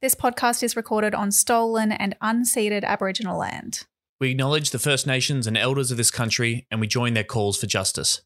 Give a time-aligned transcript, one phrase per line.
[0.00, 3.84] This podcast is recorded on stolen and unceded Aboriginal land.
[4.20, 7.58] We acknowledge the First Nations and elders of this country and we join their calls
[7.58, 8.22] for justice.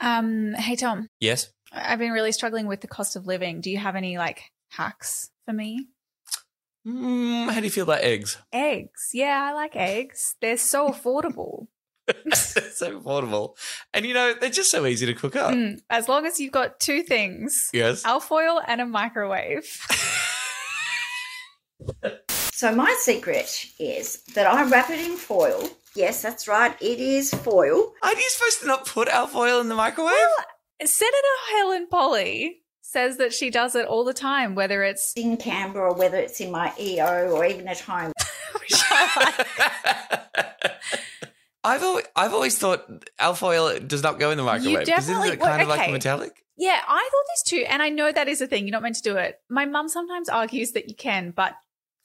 [0.00, 1.52] Um, hey Tom, Yes?
[1.72, 3.60] I've been really struggling with the cost of living.
[3.60, 4.42] Do you have any like
[4.72, 5.86] hacks for me?
[6.86, 8.36] Mm, how do you feel about eggs?
[8.52, 9.10] Eggs.
[9.14, 10.34] Yeah, I like eggs.
[10.40, 11.68] They're so affordable.
[12.34, 13.56] So affordable.
[13.94, 15.52] And you know, they're just so easy to cook up.
[15.54, 18.04] Mm, as long as you've got two things Yes.
[18.04, 19.64] alfoil and a microwave.
[22.28, 25.68] So my secret is that I wrap it in foil.
[25.96, 26.74] Yes, that's right.
[26.80, 27.92] It is foil.
[28.02, 30.12] Are you supposed to not put alfoil in the microwave?
[30.84, 31.16] Senator
[31.56, 35.94] Helen Polley says that she does it all the time, whether it's In Canberra, or
[35.94, 38.12] whether it's in my EO or even at home.
[38.90, 39.34] I
[40.60, 40.72] like.
[41.64, 42.84] I've always, I've always thought
[43.20, 44.78] alfoil does not go in the microwave.
[44.78, 46.44] 'cause definitely- Isn't it kind of like metallic?
[46.56, 48.66] Yeah, I thought this too, and I know that is a thing.
[48.66, 49.40] You're not meant to do it.
[49.48, 51.54] My mum sometimes argues that you can, but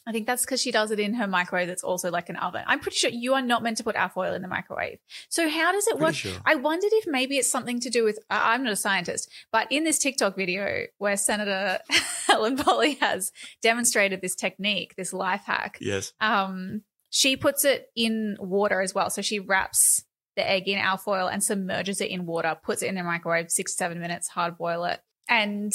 [0.07, 1.67] I think that's because she does it in her microwave.
[1.67, 2.63] That's also like an oven.
[2.65, 4.99] I'm pretty sure you are not meant to put alfoil in the microwave.
[5.27, 6.15] So how does it Pretty work?
[6.15, 6.31] sure.
[6.45, 8.17] I wondered if maybe it's something to do with.
[8.29, 11.79] I'm not a scientist, but in this TikTok video where Senator
[12.27, 16.13] Helen Polley has demonstrated this technique, this life hack, Yes.
[16.21, 19.09] um, she puts it in water as well.
[19.09, 20.05] So she wraps
[20.37, 23.73] the egg in alfoil and submerges it in water, puts it in the microwave, six
[23.73, 25.01] to seven minutes, hard boil it.
[25.27, 25.73] And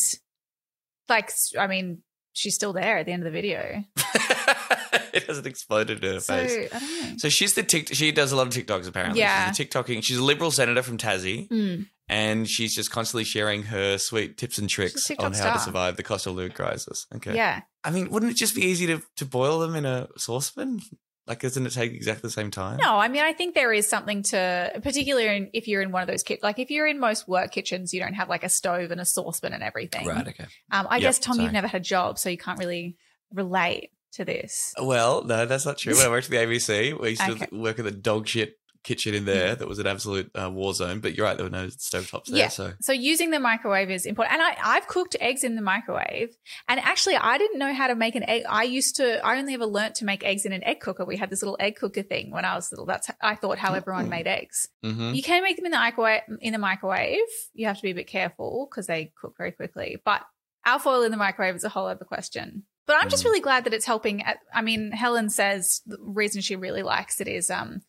[1.09, 2.03] like, I mean,
[2.33, 3.85] she's still there at the end of the video.
[5.13, 6.69] it hasn't exploded in her So face.
[6.73, 7.15] I don't know.
[7.19, 7.89] So she's the tick.
[7.95, 9.21] She does a lot of TikToks apparently.
[9.21, 9.51] Yeah.
[9.53, 10.03] she's a TikToking.
[10.03, 11.87] She's a liberal senator from Tassie, Mm.
[12.09, 15.39] and she's just constantly sharing her sweet tips and tricks She's a TikTok on how
[15.41, 15.55] star.
[15.55, 17.07] to survive the cost of living crisis.
[17.15, 17.35] Okay.
[17.35, 17.63] Yeah.
[17.85, 20.81] I mean, wouldn't it just be easy to to boil them in a saucepan?
[21.25, 22.79] Like, doesn't it take exactly the same time?
[22.79, 26.03] No, I mean, I think there is something to, particularly in, if you're in one
[26.03, 28.49] of those kitchens, like if you're in most work kitchens, you don't have like a
[28.49, 30.05] stove and a saucepan and everything.
[30.05, 30.27] Right.
[30.27, 30.47] Okay.
[30.73, 31.45] Um, I Yep, guess, Tom, sorry.
[31.45, 32.97] you've never had a job, so you can't really
[33.33, 34.75] relate to this.
[34.81, 35.95] Well, no, that's not true.
[35.97, 37.47] When I worked at the ABC, we used Okay.
[37.47, 39.55] to work at the dog shit kitchen in there.
[39.55, 40.99] That was an absolute uh, war zone.
[40.99, 42.39] But you're right, there were no stovetops there.
[42.39, 42.49] Yeah.
[42.49, 44.33] So So using the microwave is important.
[44.35, 46.37] And I, I've cooked eggs in the microwave.
[46.69, 48.43] And actually, I didn't know how to make an egg.
[48.49, 51.05] I used to, I only ever learnt to make eggs in an egg cooker.
[51.05, 52.85] We had this little egg cooker thing when I was little.
[52.85, 54.67] That's, I thought how everyone made eggs.
[54.85, 55.15] Mhm.
[55.15, 57.19] You can make them in the microwave, in the microwave.
[57.55, 60.03] You have to be a bit careful because they cook very quickly.
[60.05, 60.23] But
[60.67, 62.65] alfoil in the microwave is a whole other question.
[62.87, 63.27] But I'm just Mm.
[63.27, 64.23] really glad that it's helping.
[64.53, 67.83] I mean, Helen says the reason she really likes it is um,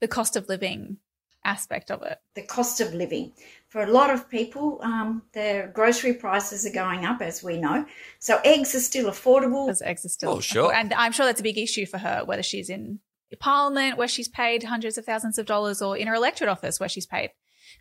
[0.00, 0.96] the cost of living
[1.44, 2.18] aspect of it.
[2.34, 3.32] The cost of living.
[3.68, 7.86] For a lot of people, um, the grocery prices are going up, as we know.
[8.18, 9.66] So eggs are still affordable.
[9.66, 10.30] because eggs are still.
[10.32, 10.74] Oh, sure.
[10.74, 12.98] And I'm sure that's a big issue for her, whether she's in
[13.38, 16.88] Parliament where she's paid hundreds of thousands of dollars, or in her electorate office where
[16.88, 17.30] she's paid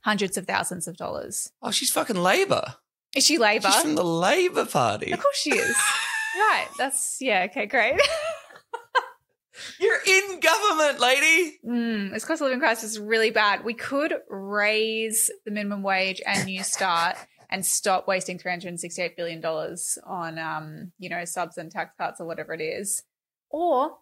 [0.04, 1.52] hundreds of thousands of dollars.
[1.64, 2.76] Oh, she's fucking Labour.
[3.16, 3.68] Is she Labor?
[3.72, 5.12] She's from the Labour Party.
[5.12, 5.76] Of course she is.
[6.36, 6.68] right.
[6.78, 7.48] That's yeah.
[7.50, 7.66] Okay.
[7.66, 8.00] Great.
[9.80, 11.58] You're in government, lady.
[11.66, 13.66] mm, this cost of living crisis is really bad.
[13.66, 17.18] We could raise the minimum wage and New Start
[17.50, 21.72] and stop wasting three hundred and sixty-eight billion dollars on, um, you know, subs and
[21.72, 23.04] tax cuts or whatever it is,
[23.50, 23.98] or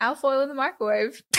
[0.00, 1.22] alfoil in the microwave.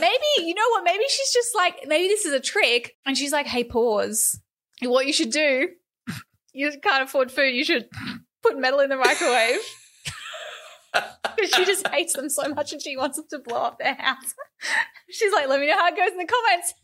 [0.00, 3.32] maybe you know what maybe she's just like maybe this is a trick and she's
[3.32, 4.40] like hey pause
[4.82, 5.68] what you should do
[6.52, 7.86] you can't afford food you should
[8.42, 9.60] put metal in the microwave
[11.36, 13.94] because she just hates them so much and she wants them to blow up their
[13.94, 14.34] house
[15.08, 16.74] she's like let me know how it goes in the comments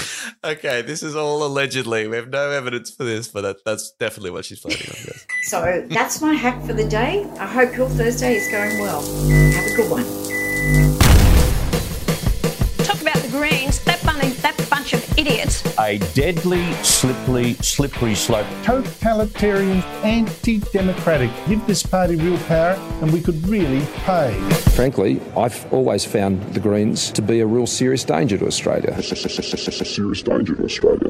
[0.44, 2.08] okay, this is all allegedly.
[2.08, 4.96] We have no evidence for this, but that, that's definitely what she's floating on.
[5.06, 5.26] Yes.
[5.42, 7.28] So that's my hack for the day.
[7.38, 9.02] I hope your Thursday is going well.
[9.02, 10.21] Have a good one.
[14.82, 15.78] Bunch of idiots.
[15.78, 18.48] a deadly, slippery, slippery slope.
[18.64, 21.30] totalitarian, anti-democratic.
[21.46, 24.34] Give this party real power and we could really pay.
[24.74, 29.00] Frankly, I've always found the Greens to be a real serious danger to Australia.
[29.02, 31.08] serious danger to Australia.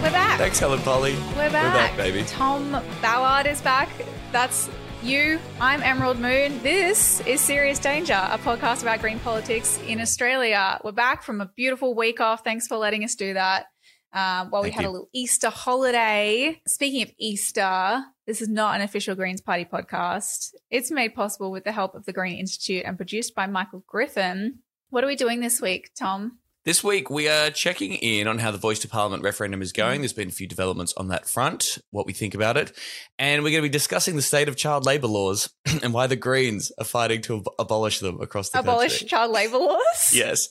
[0.00, 1.14] we're back Thanks, Helen Polley.
[1.36, 1.94] we're back.
[1.98, 2.24] baby.
[2.26, 2.72] tom
[3.02, 3.90] ballard is back
[4.32, 4.70] that's
[5.02, 10.78] you i'm emerald moon this is serious danger a podcast about green politics in australia
[10.84, 13.66] we're back from a beautiful week off thanks for letting us do that
[14.12, 14.88] um, while we had you.
[14.88, 16.60] a little Easter holiday.
[16.66, 20.48] Speaking of Easter, this is not an official Greens Party podcast.
[20.68, 24.58] It's made possible with the help of the Green Institute and produced by Michael Griffin.
[24.88, 26.39] What are we doing this week, Tom?
[26.66, 29.98] This week, we are checking in on how the Voice to Parliament referendum is going.
[29.98, 30.02] Mm.
[30.02, 32.76] There's been a few developments on that front, what we think about it.
[33.18, 35.48] And we're going to be discussing the state of child labour laws
[35.82, 38.70] and why the Greens are fighting to ab- abolish them across the country.
[38.72, 39.08] Abolish country.
[39.08, 39.80] child labour laws?
[40.12, 40.48] Yes.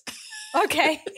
[0.56, 1.00] Okay.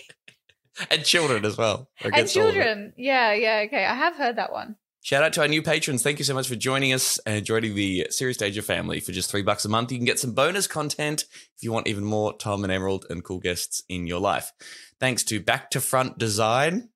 [0.90, 1.90] And children as well.
[2.02, 2.54] and against all of it.
[2.54, 2.94] children.
[2.98, 3.86] Yeah, yeah, okay.
[3.86, 4.78] I have heard that one.
[5.04, 6.04] Shout out to our new patrons.
[6.04, 9.32] Thank you so much for joining us and joining the Serious Danger family for just
[9.32, 9.92] three bucks a month.
[9.92, 13.24] You can get some bonus content if you want even more Tom and Emerald and
[13.24, 14.52] cool guests in your life.
[15.00, 16.90] Thanks to Back to Front Design,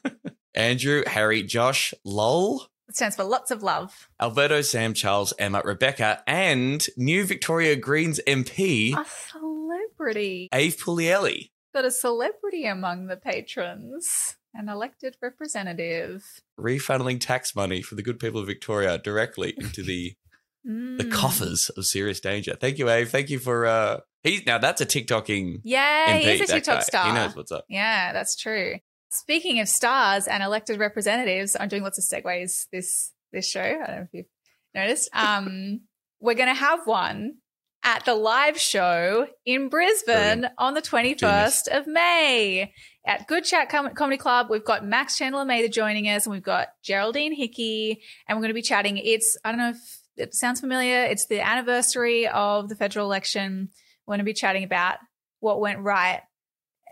[0.54, 4.08] Andrew, Harry, Josh, Lol, It stands for lots of love.
[4.18, 10.48] Alberto, Sam, Charles, Emma, Rebecca, and new Victoria Greens MP, A celebrity.
[10.54, 11.50] Aiv Puglielli.
[11.74, 14.36] Got a celebrity among the patrons.
[14.54, 16.24] An elected representative.
[16.58, 20.14] Refunneling tax money for the good people of Victoria directly into the
[20.64, 21.10] the Mm.
[21.10, 22.54] coffers of serious danger.
[22.60, 23.08] Thank you, Aiv.
[23.08, 26.36] Thank you for uh he's now that's a TikToking Yeah, MP.
[26.38, 26.82] he's a TikTok guy.
[26.82, 27.06] star.
[27.06, 27.64] He knows what's up.
[27.68, 28.76] Yeah, that's true.
[29.10, 33.60] Speaking of stars and elected representatives, I'm doing lots of segues this this show.
[33.60, 34.26] I don't know if you've
[34.74, 35.08] noticed.
[35.14, 35.80] Um,
[36.20, 37.38] we're going to have one
[37.82, 40.46] at the live show in Brisbane Brilliant.
[40.58, 42.72] on the 21st of May
[43.04, 44.48] at Good Chat Com- Comedy Club.
[44.50, 48.50] We've got Max Chandler Mather joining us, and we've got Geraldine Hickey, and we're going
[48.50, 48.96] to be chatting.
[48.98, 51.04] It's I don't know if it sounds familiar.
[51.04, 53.70] It's the anniversary of the federal election.
[54.06, 54.98] We're going to be chatting about
[55.40, 56.22] what went right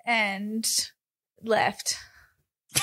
[0.06, 0.66] and
[1.42, 1.96] left.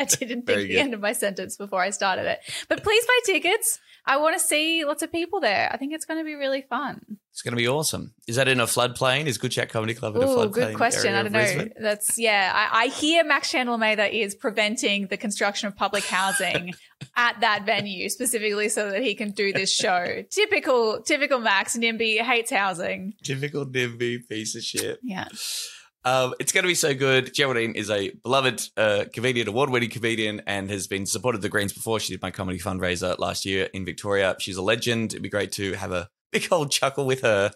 [0.00, 2.40] I didn't Very think the end of my sentence before I started it.
[2.68, 3.80] But please buy tickets.
[4.06, 5.68] I want to see lots of people there.
[5.72, 7.17] I think it's going to be really fun.
[7.32, 8.14] It's going to be awesome.
[8.26, 9.26] Is that in a floodplain?
[9.26, 10.52] Is Good Chat Comedy Club in a Oh, floodplain?
[10.52, 11.14] good question.
[11.14, 11.38] area I don't know.
[11.38, 11.72] Brisbane?
[11.80, 12.52] That's yeah.
[12.52, 16.74] I, I hear Max Chandler Mather is preventing the construction of public housing
[17.16, 20.24] at that venue specifically so that he can do this show.
[20.30, 23.14] typical, typical Max NIMBY hates housing.
[23.22, 24.98] Typical NIMBY piece of shit.
[25.04, 25.28] Yeah.
[26.04, 27.34] Um, it's going to be so good.
[27.34, 32.00] Geraldine is a beloved uh, comedian, award-winning comedian, and has been supported the Greens before.
[32.00, 34.36] She did my comedy fundraiser last year in Victoria.
[34.38, 35.12] She's a legend.
[35.12, 37.52] It'd be great to have a big old chuckle with her,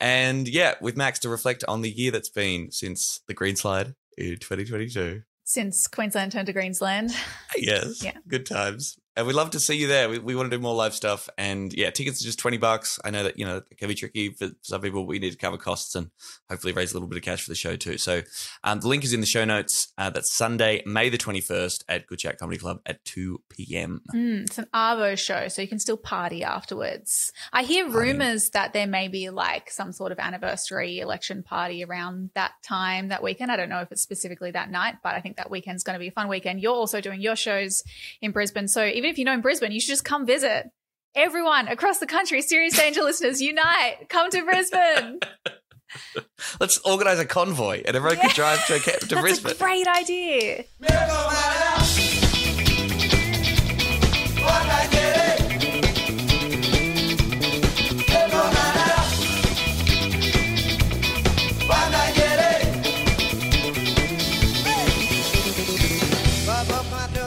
[0.00, 3.94] and yeah, with Max to reflect on the year that's been since the Green Slide
[4.16, 5.22] in 2022.
[5.44, 7.10] Since Queensland turned to Greensland.
[7.56, 8.16] Yes, Yeah.
[8.28, 8.96] good times.
[9.14, 10.08] And we'd love to see you there.
[10.08, 11.28] We, we want to do more live stuff.
[11.36, 12.98] And yeah, tickets are just 20 bucks.
[13.04, 15.06] I know that, you know, it can be tricky for some people.
[15.06, 16.10] We need to cover costs and
[16.48, 17.98] hopefully raise a little bit of cash for the show too.
[17.98, 18.22] So
[18.64, 19.92] um, the link is in the show notes.
[19.98, 24.00] Uh, that's Sunday, May the 21st at Good Chat Comedy Club at 2 p.m.
[24.14, 27.32] Mm, it's an Arvo show, so you can still party afterwards.
[27.52, 32.30] I hear rumors that there may be like some sort of anniversary election party around
[32.34, 33.52] that time, that weekend.
[33.52, 36.00] I don't know if it's specifically that night, but I think that weekend's going to
[36.00, 36.60] be a fun weekend.
[36.60, 37.82] You're also doing your shows
[38.22, 38.68] in Brisbane.
[38.68, 40.66] So even if you're not in Brisbane, you should just come visit.
[41.14, 44.08] Everyone across the country, Serious Danger listeners, unite.
[44.08, 45.20] Come to Brisbane.
[46.60, 48.28] Let's organize a convoy and everyone Yeah.
[48.28, 49.52] can drive to, to That's Brisbane.
[49.52, 50.64] a great idea.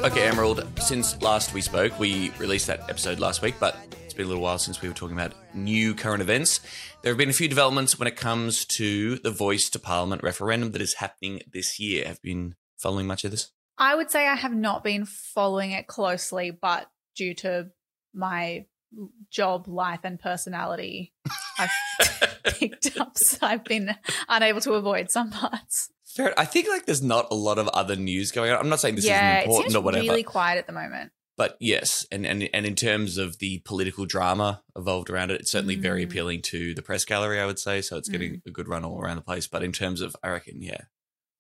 [0.04, 4.26] Okay, Emerald, since last we spoke, we released that episode last week, but it's been
[4.26, 6.60] a little while since we were talking about new current events.
[7.02, 10.74] There have been a few developments when it comes to the Voice to Parliament referendum
[10.74, 12.06] that is happening this year.
[12.06, 13.50] Have been following much of this?
[13.80, 17.72] I would say I have not been following it closely, but due to
[18.14, 18.68] my
[19.31, 21.14] job, life, and personality,
[21.58, 21.70] I've
[22.60, 23.18] picked up.
[23.18, 23.96] So I've been
[24.30, 25.90] unable to avoid some parts.
[26.16, 26.34] Fair.
[26.40, 28.58] I think like there's not a lot of other news going on.
[28.60, 30.74] I'm not saying this yeah, isn't it important seems or whatever, really quiet at the
[30.74, 31.12] moment.
[31.38, 35.52] but yes, and, and and in terms of the political drama evolved around it, it's
[35.52, 36.10] certainly very Mm.
[36.10, 37.40] appealing to the press gallery.
[37.42, 37.98] I would say so.
[37.98, 39.48] It's getting a good run all around the place.
[39.48, 40.81] But in terms of, I reckon, yeah,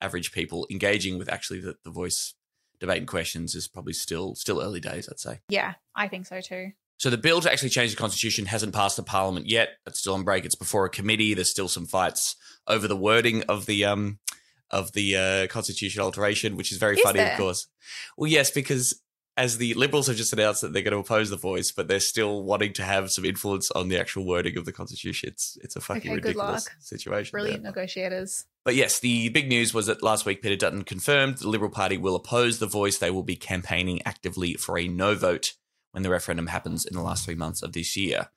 [0.01, 2.33] average people engaging with actually the, the voice
[2.79, 5.07] debate and questions is probably still still early days.
[5.09, 5.39] I'd say.
[5.47, 6.71] Yeah, I think so too.
[6.97, 9.69] So the bill to actually change the constitution hasn't passed the parliament yet.
[9.85, 10.45] It's still on break.
[10.45, 11.33] It's before a committee.
[11.33, 12.35] There's still some fights
[12.67, 14.19] over the wording of the um
[14.79, 17.31] of the uh, constitution alteration, which is very Is funny, there?
[17.31, 17.67] of course.
[18.17, 19.01] Well, yes, because
[19.37, 21.99] as the Liberals have just announced that they're going to oppose the voice, but they're
[21.99, 25.29] still wanting to have some influence on the actual wording of the constitution.
[25.29, 27.31] It's it's a fucking Okay, ridiculous situation.
[27.31, 27.69] Brilliant Yeah.
[27.69, 28.45] negotiators.
[28.63, 31.97] But yes, the big news was that last week Peter Dutton confirmed the Liberal Party
[31.97, 32.97] will oppose the voice.
[32.97, 35.53] They will be campaigning actively for a no vote
[35.91, 38.29] when the referendum happens in the last three months of this year.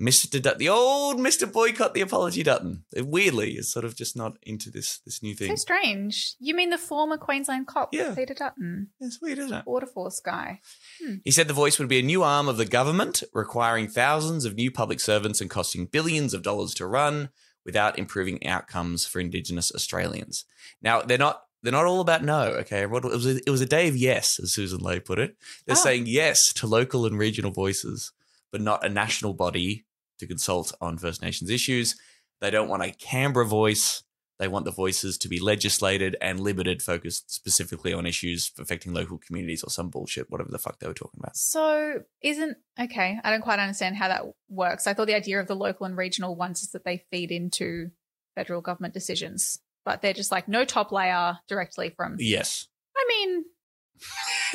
[0.00, 0.40] Mr.
[0.40, 1.50] Dutton, the old Mr.
[1.50, 5.50] Boycott the Apology Dutton, weirdly is sort of just not into this this new thing.
[5.50, 6.34] So strange.
[6.40, 8.14] You mean the former Queensland cop, Yeah.
[8.14, 9.64] Peter Dutton, It's weird, isn't it?
[9.66, 10.60] Border Force guy?
[11.04, 11.16] Hmm.
[11.24, 14.54] He said the voice would be a new arm of the government, requiring thousands of
[14.54, 17.28] new public servants and costing billions of dollars to run
[17.66, 20.46] without improving outcomes for Indigenous Australians.
[20.80, 22.80] Now, they're not they're not all about no, okay?
[22.84, 25.36] It was a, it was a day of yes, as Sussan Ley put it.
[25.66, 25.78] They're Oh.
[25.78, 28.12] saying yes to local and regional voices,
[28.52, 29.86] but not a national body
[30.18, 31.96] to consult on First Nations issues.
[32.40, 34.02] They don't want a Canberra voice.
[34.38, 39.18] They want the voices to be legislated and limited, focused specifically on issues affecting local
[39.18, 41.36] communities or some bullshit, whatever the fuck they were talking about.
[41.36, 43.18] So isn't okay?
[43.22, 44.86] I don't quite understand how that works.
[44.86, 47.90] I thought the idea of the local and regional ones is that they feed into
[48.34, 52.16] federal government decisions, but they're just like no top layer directly from.
[52.18, 52.66] Yes.
[52.96, 53.44] I mean,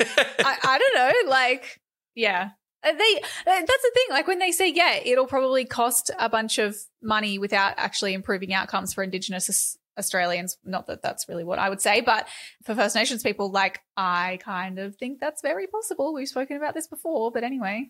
[0.00, 1.30] I, I don't know.
[1.30, 1.80] Like,
[2.16, 2.50] yeah,
[2.92, 3.20] they.
[3.20, 4.06] uh, That's the thing.
[4.10, 8.52] Like when they say, yeah, it'll probably cost a bunch of money without actually improving
[8.52, 10.56] outcomes for Indigenous Australians.
[10.64, 12.28] Not that that's really what I would say, but
[12.64, 16.12] for First Nations people, like I kind of think that's very possible.
[16.14, 17.88] We've spoken about this before, but anyway.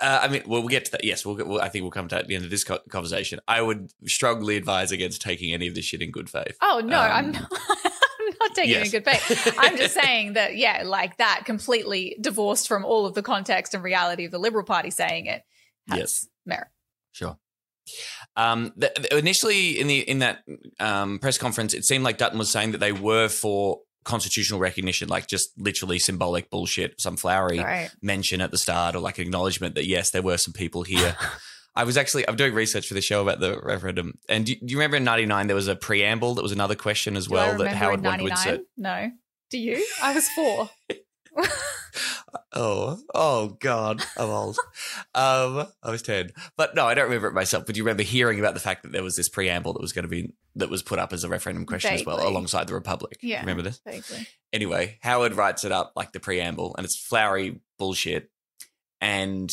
[0.00, 1.04] Uh, I mean, well, we'll get to that.
[1.04, 1.60] Yes, we'll, get- we'll.
[1.60, 3.38] I think we'll come to at the end of this co- conversation.
[3.46, 6.56] I would strongly advise against taking any of this shit in good faith.
[6.60, 7.10] Oh no, Um.
[7.12, 7.52] I'm not
[8.54, 8.88] taking yes.
[8.88, 9.54] a good faith.
[9.58, 13.82] I'm just saying that, yeah, like that, completely divorced from all of the context and
[13.82, 15.42] reality of the Liberal Party saying it
[15.88, 16.28] has Yes.
[16.44, 16.68] merit.
[17.12, 17.38] Sure.
[18.36, 20.42] Um, the, the- initially, in the in that
[20.80, 25.08] um, press conference, it seemed like Dutton was saying that they were for constitutional recognition,
[25.08, 27.90] like just literally symbolic bullshit, some flowery Right.
[28.02, 31.16] mention at the start, or like acknowledgement that yes, there were some people here.
[31.76, 34.66] I was actually I'm doing research for the show about the referendum, and do, do
[34.66, 37.58] you remember in '99 there was a preamble that was another question as Do well
[37.58, 38.66] that Howard wanted to 99?
[38.76, 39.10] No.
[39.50, 39.84] Do you?
[40.02, 40.70] I was four.
[42.56, 44.56] Oh, oh God, I'm old.
[45.14, 47.66] um, I was ten, but no, I don't remember it myself.
[47.66, 49.92] But do you remember hearing about the fact that there was this preamble that was
[49.92, 52.74] going to be that was put up as a referendum question as well, alongside the
[52.74, 53.18] Republic.
[53.22, 53.40] Yeah.
[53.40, 53.80] remember this?
[53.84, 54.28] Vaguely.
[54.52, 58.30] Anyway, Howard writes it up like the preamble, and it's flowery bullshit.
[59.00, 59.52] And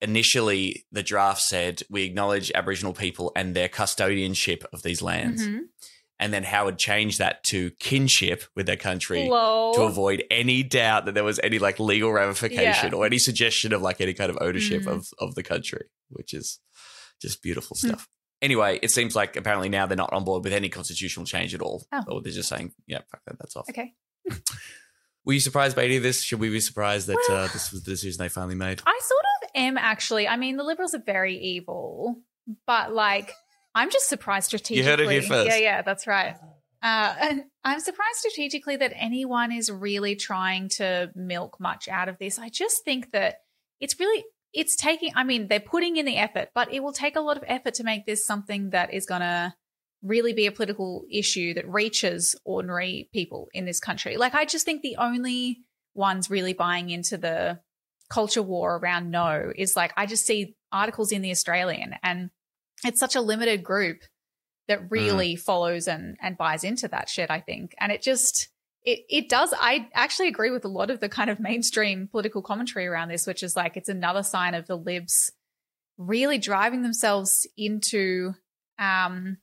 [0.00, 5.60] initially, the draft said we acknowledge Aboriginal people and their custodianship of these lands, Mhm.
[6.18, 11.14] and then Howard changed that to kinship with their country to avoid any doubt that
[11.14, 12.96] there was any like legal ramification Yeah.
[12.98, 14.88] or any suggestion of like any kind of ownership Mhm.
[14.92, 16.58] of of the country, which is
[17.20, 17.88] just beautiful Hmm.
[17.88, 18.08] stuff.
[18.42, 21.62] Anyway, it seems like apparently now they're not on board with any constitutional change at
[21.62, 21.86] all.
[21.90, 22.04] Oh.
[22.08, 23.64] Or they're just saying, yeah, fuck that, that's off.
[23.70, 23.94] Okay.
[25.24, 26.22] Were you surprised by any of this?
[26.22, 28.80] Should we be surprised that uh, this was the decision they finally made?
[28.86, 29.25] I sort of
[29.56, 30.28] am actually.
[30.28, 32.20] I mean, the Liberals are very evil,
[32.66, 33.32] but like,
[33.74, 34.78] I'm just surprised strategically.
[34.78, 35.48] You heard it here first.
[35.50, 36.36] Yeah, yeah, that's right.
[36.82, 42.18] Uh, and I'm surprised strategically that anyone is really trying to milk much out of
[42.18, 42.38] this.
[42.38, 43.40] I just think that
[43.80, 45.12] it's really it's taking.
[45.14, 47.74] I mean, they're putting in the effort, but it will take a lot of effort
[47.74, 49.54] to make this something that is going to
[50.02, 54.16] really be a political issue that reaches ordinary people in this country.
[54.16, 55.58] Like, I just think the only
[55.94, 57.60] ones really buying into the
[58.08, 62.30] culture war around no is like I just see articles in the Australian and
[62.84, 63.98] it's such a limited group
[64.68, 67.74] that really follows and and buys into that shit I think.
[67.78, 68.48] And it just
[68.84, 72.42] it it does I actually agree with a lot of the kind of mainstream political
[72.42, 75.32] commentary around this which is like it's another sign of the libs
[75.98, 78.32] really driving themselves into
[78.78, 79.38] um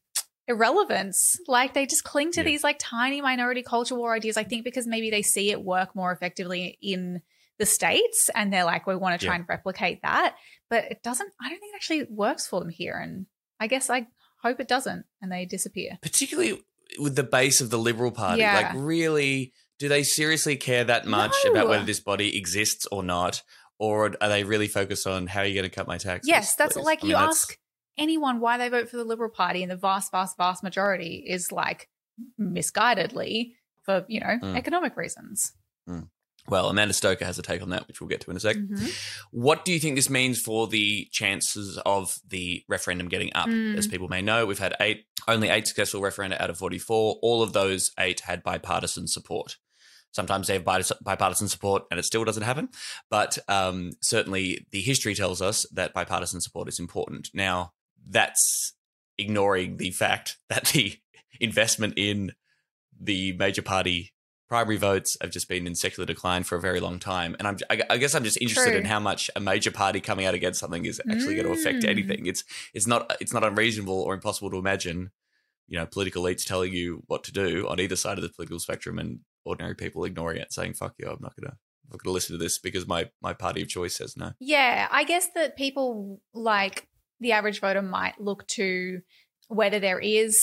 [0.47, 1.37] irrelevance.
[1.47, 2.45] Like they just cling to Yeah.
[2.45, 5.95] these like tiny minority culture war ideas I think because maybe they see it work
[5.95, 7.21] more effectively in
[7.59, 9.39] the states and they're like we want to try Yeah.
[9.41, 10.35] and replicate that
[10.69, 13.25] but it doesn't i don't think it actually works for them here and
[13.59, 14.07] i guess i
[14.41, 16.59] hope it doesn't and they disappear Particularly
[16.99, 18.41] with the base of the Liberal Party.
[18.41, 18.55] Yeah.
[18.55, 21.51] Like, really, do they seriously care that much No.
[21.51, 23.41] about whether this body exists or not?
[23.79, 26.27] Or are they really focused on how are you going to cut my taxes?
[26.29, 26.85] yes that's please?
[26.85, 27.57] like I mean, you that's- ask
[27.97, 31.51] anyone why they vote for the liberal party and the vast vast vast majority is
[31.51, 31.89] like
[32.39, 34.55] misguidedly for you know Mm.
[34.57, 35.53] economic reasons
[36.49, 38.57] Well, Amanda Stoker has a take on that, which we'll get to in a sec.
[38.57, 38.93] Mhm.
[39.31, 43.47] What do you think this means for the chances of the referendum getting up?
[43.47, 43.77] Mm.
[43.77, 47.17] As people may know, we've had eight, only eight successful referenda out of 44.
[47.21, 49.57] All of those eight had bipartisan support.
[50.11, 50.65] Sometimes they have
[51.01, 52.69] bipartisan support and it still doesn't happen.
[53.09, 57.29] But um, certainly the history tells us that bipartisan support is important.
[57.33, 57.73] Now,
[58.07, 58.73] that's
[59.17, 60.97] ignoring the fact that the
[61.39, 62.33] investment in
[62.99, 64.13] the major party
[64.53, 67.35] primary votes have just been in secular decline for a very long time.
[67.39, 68.79] And I'm, I, I guess I'm just interested True.
[68.81, 71.83] in how much a major party coming out against something is actually going to affect
[71.83, 71.89] Mm.
[71.89, 72.25] anything.
[72.27, 75.09] It's it's not it's not unreasonable or impossible to imagine,
[75.67, 78.59] you know, political elites telling you what to do on either side of the political
[78.59, 81.53] spectrum, and ordinary people ignoring it, saying "fuck you," I'm not gonna.
[81.85, 84.33] I'm not gonna listen to this because my my party of choice says no.
[84.39, 86.87] Yeah, I guess that people like
[87.19, 89.01] the average voter might look to
[89.47, 90.37] whether there is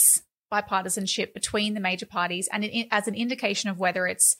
[0.52, 4.36] bipartisanship between the major parties and it, as an indication of whether it's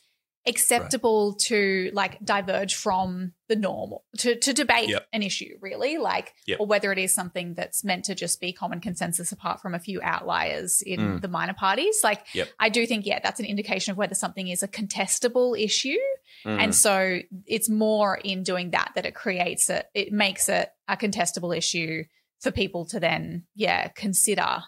[0.47, 5.07] acceptable to like diverge from the normal to to debate Yep.
[5.13, 6.61] an issue really like Yep.
[6.61, 9.79] or whether it is something that's meant to just be common consensus apart from a
[9.79, 11.21] few outliers in Mm.
[11.21, 12.49] the minor parties like Yep.
[12.59, 15.99] i do think yeah that's an indication of whether something is a contestable issue
[16.47, 16.59] Mm.
[16.59, 20.97] and so it's more in doing that that it creates it, it makes it a
[20.97, 22.05] contestable issue
[22.41, 24.63] for people to then, yeah, consider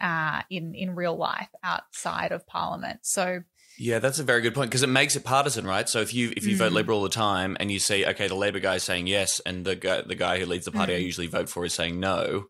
[0.00, 3.00] uh, in in real life outside of Parliament.
[3.02, 3.42] So
[3.78, 5.88] Yeah, that's a very good point because it makes it partisan, right?
[5.88, 6.76] So if you if you vote Mm.
[6.76, 9.64] Liberal all the time and you see, okay, the Labor guy is saying yes, and
[9.64, 11.04] the guy the guy who leads the party I Mm.
[11.04, 12.46] usually vote for is saying no,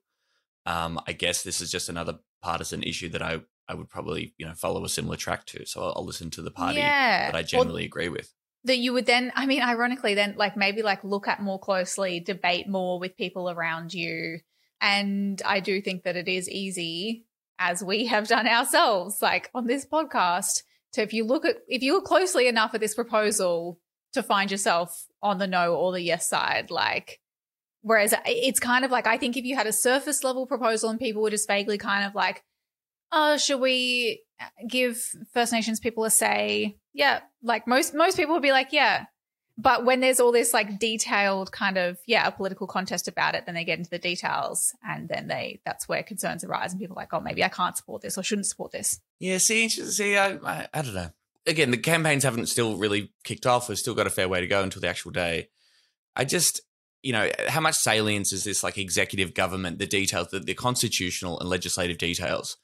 [0.64, 4.46] um, I guess this is just another partisan issue that I I would probably you
[4.46, 5.66] know follow a similar track to.
[5.66, 8.32] So I'll, I'll listen to the party yeah, that I generally agree with.
[8.64, 12.20] that you would then, I mean, ironically, then like maybe like look at more closely,
[12.20, 14.40] debate more with people around you.
[14.80, 17.24] And I do think that it is easy,
[17.58, 21.82] as we have done ourselves, like on this podcast, to if you look at if
[21.82, 23.78] you look closely enough at this proposal
[24.12, 27.20] to find yourself on the no or the yes side, like.
[27.82, 30.98] Whereas it's kind of like I think if you had a surface level proposal and
[30.98, 32.42] people were just vaguely kind of like,
[33.12, 35.00] oh, should we uh, give
[35.32, 36.78] First Nations people a say?
[36.92, 39.04] Yeah, like most most people would be like, yeah.
[39.58, 43.46] But when there's all this like detailed kind of yeah, a political contest about it,
[43.46, 46.96] then they get into the details, and then they that's where concerns arise, and people
[46.96, 49.00] are like, oh, maybe I can't support this or shouldn't support this.
[49.18, 51.10] Yeah, see, see, I, I, I don't know.
[51.46, 53.68] Again, the campaigns haven't still really kicked off.
[53.68, 55.48] We've still got a fair way to go until the actual day.
[56.14, 56.60] I just,
[57.02, 61.38] you know, how much salience is this like executive government, the details, the, the constitutional
[61.38, 62.56] and legislative details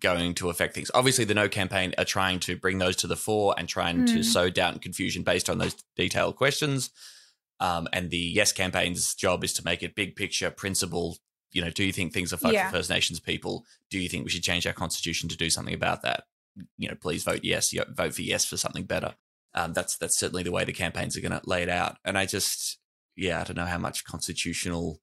[0.00, 0.90] going to affect things?
[0.94, 4.18] Obviously, the No campaign are trying to bring those to the fore and trying to
[4.20, 4.24] Mm.
[4.24, 6.90] sow doubt and confusion based on those detailed questions.
[7.60, 11.18] Um, and the Yes campaign's job is to make it big picture, principle.
[11.52, 12.70] You know, do you think things are fucked Yeah.
[12.70, 13.64] for First Nations people?
[13.90, 16.24] Do you think we should change our constitution to do something about that?
[16.76, 17.72] You know, please vote yes.
[17.88, 19.14] Vote for yes for something better.
[19.54, 21.96] Um, that's that's certainly the way the campaigns are going to lay it out.
[22.04, 22.78] And I just,
[23.16, 25.00] yeah, I don't know how much constitutional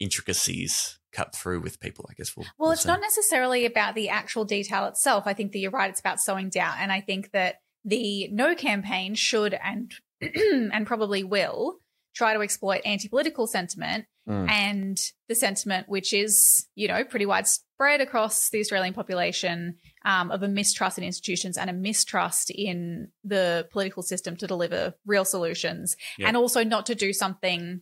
[0.00, 2.06] intricacies cut through with people.
[2.10, 2.44] I guess we'll.
[2.58, 2.88] Well, we'll it's see.
[2.88, 5.24] not necessarily about the actual detail itself.
[5.26, 5.90] I think that you're right.
[5.90, 6.74] It's about sowing doubt.
[6.78, 11.76] And I think that the no campaign should and and probably will
[12.14, 14.50] try to exploit anti-political sentiment Mm.
[14.50, 14.98] and
[15.30, 20.46] the sentiment which is you know pretty widespread across the australian population um, of a
[20.48, 26.28] mistrust in institutions and a mistrust in the political system to deliver real solutions Yeah.
[26.28, 27.80] and also not to do something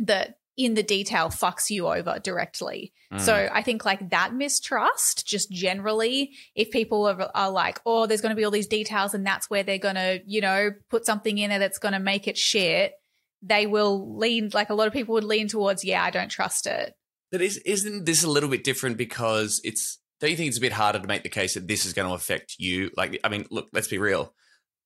[0.00, 3.20] that in the detail fucks you over directly Mm.
[3.20, 8.20] so I think like that mistrust, just generally, if people are, are like, oh, there's
[8.20, 11.06] going to be all these details and that's where they're going to, you know, put
[11.06, 12.94] something in there that's going to make it shit,
[13.42, 16.66] they will lean, like a lot of people would lean towards, yeah, I don't trust
[16.66, 16.94] it.
[17.30, 19.98] But is, isn't this a little bit different because it's?
[20.20, 22.08] Don't you think it's a bit harder to make the case that this is going
[22.08, 22.90] to affect you?
[22.96, 24.32] Like, I mean, look, let's be real.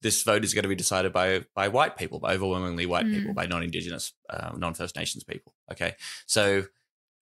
[0.02, 3.14] This vote is going to be decided by by white people, by overwhelmingly white Mm.
[3.14, 5.54] people, by non-indigenous, uh, non-First Nations people.
[5.70, 5.94] Okay,
[6.26, 6.64] so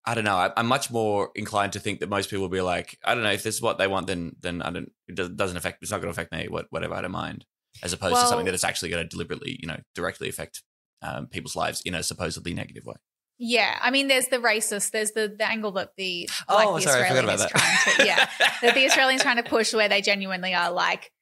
[0.05, 0.37] I don't know.
[0.37, 3.25] I, I'm much more inclined to think that most people will be like, I don't
[3.25, 4.93] know, if this is what they want, then then I don't.
[5.09, 5.83] It does- doesn't affect.
[5.83, 6.47] It's not going to affect me.
[6.49, 7.45] What whatever I don't mind,
[7.83, 10.63] as opposed to something that is actually going to deliberately, you know, directly affect
[11.03, 12.97] um, people's lives in a supposedly negative way.
[13.41, 13.79] Yeah.
[13.81, 17.09] I mean, there's the racist, there's the, the angle that the, Oh, the sorry, I
[17.09, 17.51] forgot Australian about is that.
[17.51, 18.29] trying to, yeah,
[18.63, 21.13] that the Australians trying to push where they genuinely are like,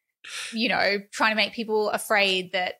[0.53, 2.75] you know, trying to make people afraid that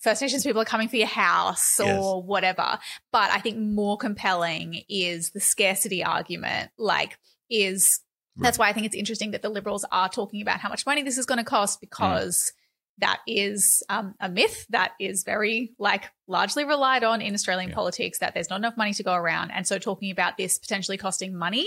[0.00, 2.26] First Nations people are coming for your house or Yes.
[2.26, 2.78] whatever.
[3.10, 6.70] But I think more compelling is the scarcity argument.
[6.78, 7.18] Like,
[7.50, 8.00] is
[8.36, 11.02] that's why I think it's interesting that the Liberals are talking about how much money
[11.02, 12.52] this is going to cost because
[12.98, 17.74] that is um, a myth that is very like largely relied on in Australian Yeah.
[17.76, 20.96] politics that there's not enough money to go around, and so talking about this potentially
[20.98, 21.66] costing money,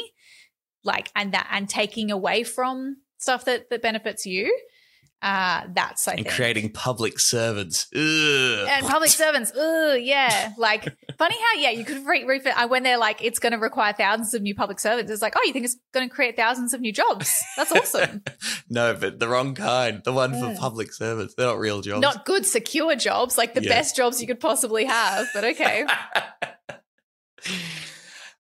[0.84, 4.54] like and that and taking away from stuff that that benefits you,
[5.22, 7.88] uh, that's I and think creating public servants.
[7.96, 8.00] Ugh.
[8.70, 9.52] and public servants.
[9.58, 10.54] Ooh, yeah.
[10.58, 10.84] Like
[11.18, 14.34] funny how yeah you could re- refit when they're like it's going to require thousands
[14.36, 15.12] of new public servants.
[15.12, 17.36] It's like oh you think it's going to create thousands of new jobs?
[17.58, 18.22] That's awesome.
[18.70, 20.02] no, but the wrong kind.
[20.04, 20.54] The one Yeah.
[20.54, 21.34] for public servants.
[21.36, 22.02] They're not real jobs.
[22.02, 23.70] Not good, secure jobs, like the Yeah.
[23.70, 25.28] best jobs you could possibly have.
[25.34, 25.86] But okay.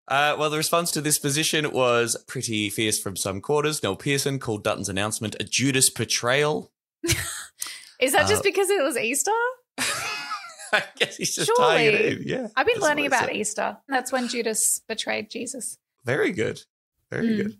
[0.07, 3.83] Uh, well, the response to this position was pretty fierce from some quarters.
[3.83, 6.71] Noel Pearson called Dutton's announcement a Judas betrayal.
[7.99, 9.31] Is that Uh, just because it was Easter?
[10.73, 12.23] I guess he's just tying it in.
[12.25, 12.47] Yeah.
[12.55, 13.33] I've been learning about.
[13.33, 13.77] Easter.
[13.87, 15.77] That's when Judas betrayed Jesus.
[16.05, 16.61] Very good.
[17.11, 17.37] Very Mm.
[17.37, 17.57] good.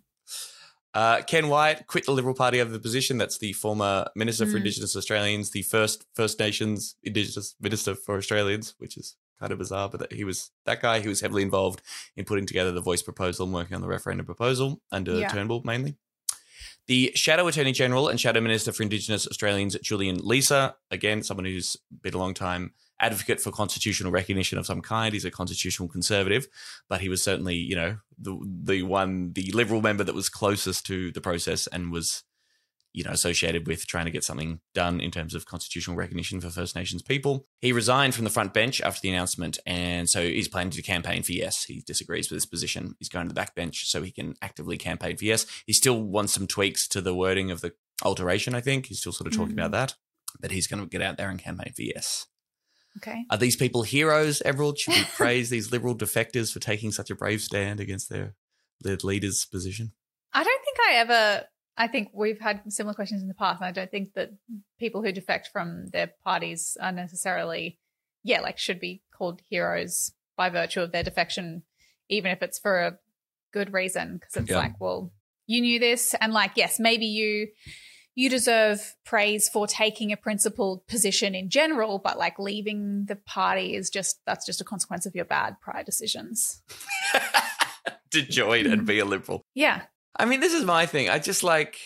[0.94, 3.18] Uh, Ken Wyatt quit the Liberal Party over the position.
[3.18, 4.56] That's the former Minister for Mm.
[4.58, 9.88] Indigenous Australians, the first First Nations Indigenous Minister for Australians, which is kind of bizarre,
[9.88, 11.82] but that he was that guy who was heavily involved
[12.16, 15.28] in putting together the voice proposal and working on the referendum proposal under Yeah.
[15.28, 15.96] Turnbull mainly.
[16.86, 21.76] The Shadow Attorney General and Shadow Minister for Indigenous Australians, Julian Leeser, again, someone who's
[22.02, 25.12] been a long time advocate for constitutional recognition of some kind.
[25.12, 26.48] He's a constitutional conservative,
[26.88, 30.86] but he was certainly, you know, the the one, the Liberal member that was closest
[30.86, 32.24] to the process and was,
[32.98, 36.50] you know, associated with trying to get something done in terms of constitutional recognition for
[36.50, 37.46] First Nations people.
[37.60, 41.22] He resigned from the front bench after the announcement, and so he's planning to campaign
[41.22, 41.62] for yes.
[41.62, 42.96] He disagrees with this position.
[42.98, 45.46] He's going to the back bench so he can actively campaign for yes.
[45.64, 48.86] He still wants some tweaks to the wording of the alteration, I think.
[48.86, 49.58] He's still sort of talking Mhm.
[49.64, 49.94] about that,
[50.40, 52.26] but he's going to get out there and campaign for yes.
[52.96, 53.24] Okay.
[53.30, 54.76] Are these people heroes, Emerald?
[54.76, 58.34] Should we praise these liberal defectors for taking such a brave stand against their,
[58.80, 59.92] their leader's position?
[60.32, 61.44] I don't think I ever.
[61.78, 64.32] I think we've had similar questions in the past, and I don't think that
[64.80, 67.78] people who defect from their parties are necessarily,
[68.24, 71.62] yeah, like should be called heroes by virtue of their defection,
[72.08, 72.98] even if it's for a
[73.52, 74.14] good reason.
[74.18, 74.58] Because it's Yeah.
[74.58, 75.12] like, well,
[75.46, 77.48] you knew this, and like, yes, maybe you
[78.16, 83.76] you deserve praise for taking a principled position in general, but like leaving the party
[83.76, 86.60] is just that's just a consequence of your bad prior decisions.
[88.10, 89.42] to join and be a liberal.
[89.54, 89.82] Yeah.
[90.16, 91.08] I mean, this is my thing.
[91.08, 91.78] I just like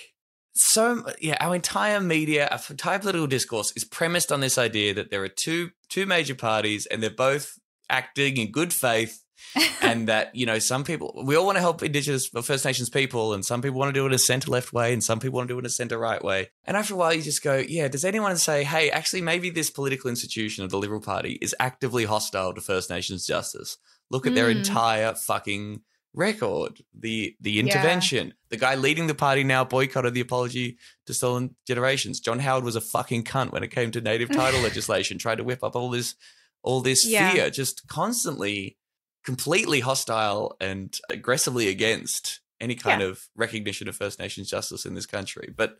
[0.54, 1.36] so yeah.
[1.40, 5.28] Our entire media, our entire political discourse is premised on this idea that there are
[5.28, 7.58] two two major parties and they're both
[7.88, 9.22] acting in good faith,
[9.82, 12.90] and that you know some people we all want to help Indigenous or First Nations
[12.90, 15.36] people, and some people want to do it a centre left way, and some people
[15.36, 16.50] want to do it a centre right way.
[16.64, 17.88] And after a while, you just go, yeah.
[17.88, 22.04] Does anyone say, hey, actually, maybe this political institution of the Liberal Party is actively
[22.04, 23.78] hostile to First Nations justice?
[24.10, 24.58] Look at their Mm.
[24.58, 25.80] entire fucking
[26.14, 27.60] record the the Yeah.
[27.62, 32.64] intervention the guy leading the party now boycotted the apology to stolen generations john howard
[32.64, 35.74] was a fucking cunt when it came to native title legislation tried to whip up
[35.74, 36.14] all this
[36.62, 37.32] all this Yeah.
[37.32, 38.76] fear just constantly
[39.24, 43.08] completely hostile and aggressively against any kind Yeah.
[43.08, 45.78] of recognition of first nations justice in this country but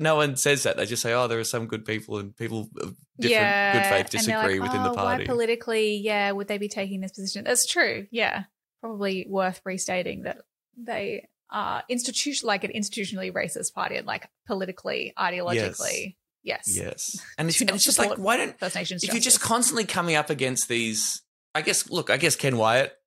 [0.00, 2.68] no one says that they just say oh there are some good people and people
[2.80, 6.58] of different good faith disagree like, within "Oh, the party Why politically, yeah, would they
[6.58, 7.42] be taking this position?
[7.42, 8.06] That's true.
[8.12, 8.44] Yeah,
[8.80, 10.38] probably worth restating that
[10.76, 17.20] they are institution like an institutionally racist party and like politically, ideologically, yes, yes.
[17.38, 19.04] And it's, and it's just like why don't First Nations.
[19.04, 21.22] if you're just constantly coming up against these
[21.54, 22.97] i guess look i guess ken wyatt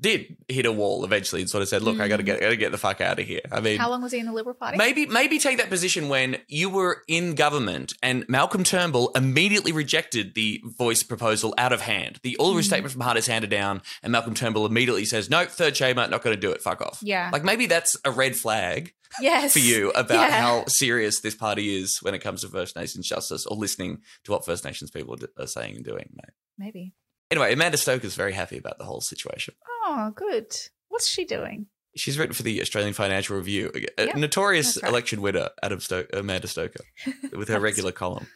[0.00, 2.26] did hit a wall eventually and sort of said look i gotta Mm.
[2.26, 4.26] get gotta get the fuck out of here i mean how long was he in
[4.26, 4.76] the Liberal Party?
[4.76, 10.34] maybe maybe take that position when you were in government and malcolm turnbull immediately rejected
[10.34, 12.56] the voice proposal out of hand the all Mm.
[12.58, 16.22] restatement from hard is handed down and malcolm turnbull immediately says no third chamber not
[16.22, 17.30] going to do it fuck off Yeah.
[17.32, 20.40] like maybe that's a red flag yes, for you about Yeah.
[20.40, 24.32] how serious this party is when it comes to First Nations justice or listening to
[24.32, 26.10] what First Nations people are saying and doing.
[26.16, 26.34] Mate.
[26.58, 26.94] maybe.
[27.30, 29.54] Anyway, Amanda Stoker's very happy about the whole situation.
[29.84, 30.54] Oh, good.
[30.88, 31.66] What's she doing?
[31.96, 34.90] She's written for the Australian Financial Review, a Yep, notorious right.
[34.90, 36.84] election winner, Adam Sto- Amanda Stoker,
[37.32, 38.26] with her regular column.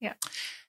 [0.00, 0.14] Yeah.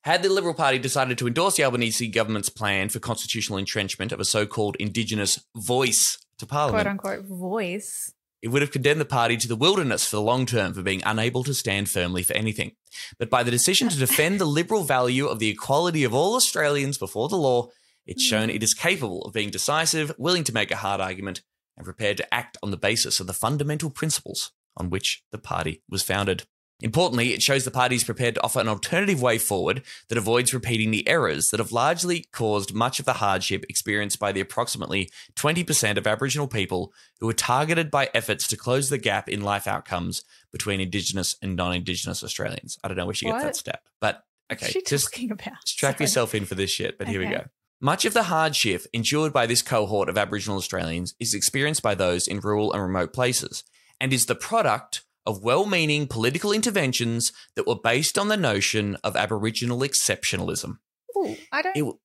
[0.02, 4.20] Had the Liberal Party decided to endorse the Albanese government's plan for constitutional entrenchment of
[4.20, 8.12] a so-called Indigenous voice to Parliament, Quote unquote voice.
[8.44, 11.02] It would have condemned the party to the wilderness for the long term for being
[11.06, 12.74] unable to stand firmly for anything.
[13.18, 16.98] But by the decision to defend the liberal value of the equality of all Australians
[16.98, 17.70] before the law,
[18.06, 21.42] it's shown it is capable of being decisive, willing to make a hard argument,
[21.78, 25.82] and prepared to act on the basis of the fundamental principles on which the party
[25.90, 26.44] was founded.
[26.84, 30.54] Importantly, it shows the party is prepared to offer an alternative way forward that avoids
[30.54, 35.10] repeating the errors that have largely caused much of the hardship experienced by the approximately
[35.36, 36.92] 20% of Aboriginal people
[37.22, 41.56] who were targeted by efforts to close the gap in life outcomes between Indigenous and
[41.56, 42.78] non Indigenous Australians.
[42.84, 45.66] I don't know where she gets that stat, but okay, just talking about?
[45.66, 46.04] strap Sorry.
[46.04, 47.46] yourself in for this shit, but here we go.
[47.80, 52.28] Much of the hardship endured by this cohort of Aboriginal Australians is experienced by those
[52.28, 53.64] in rural and remote places
[54.02, 58.98] and is the product of well meaning political interventions that were based on the notion
[59.04, 60.78] of Aboriginal exceptionalism.
[61.18, 61.76] Ooh, I don't.
[61.76, 61.96] It,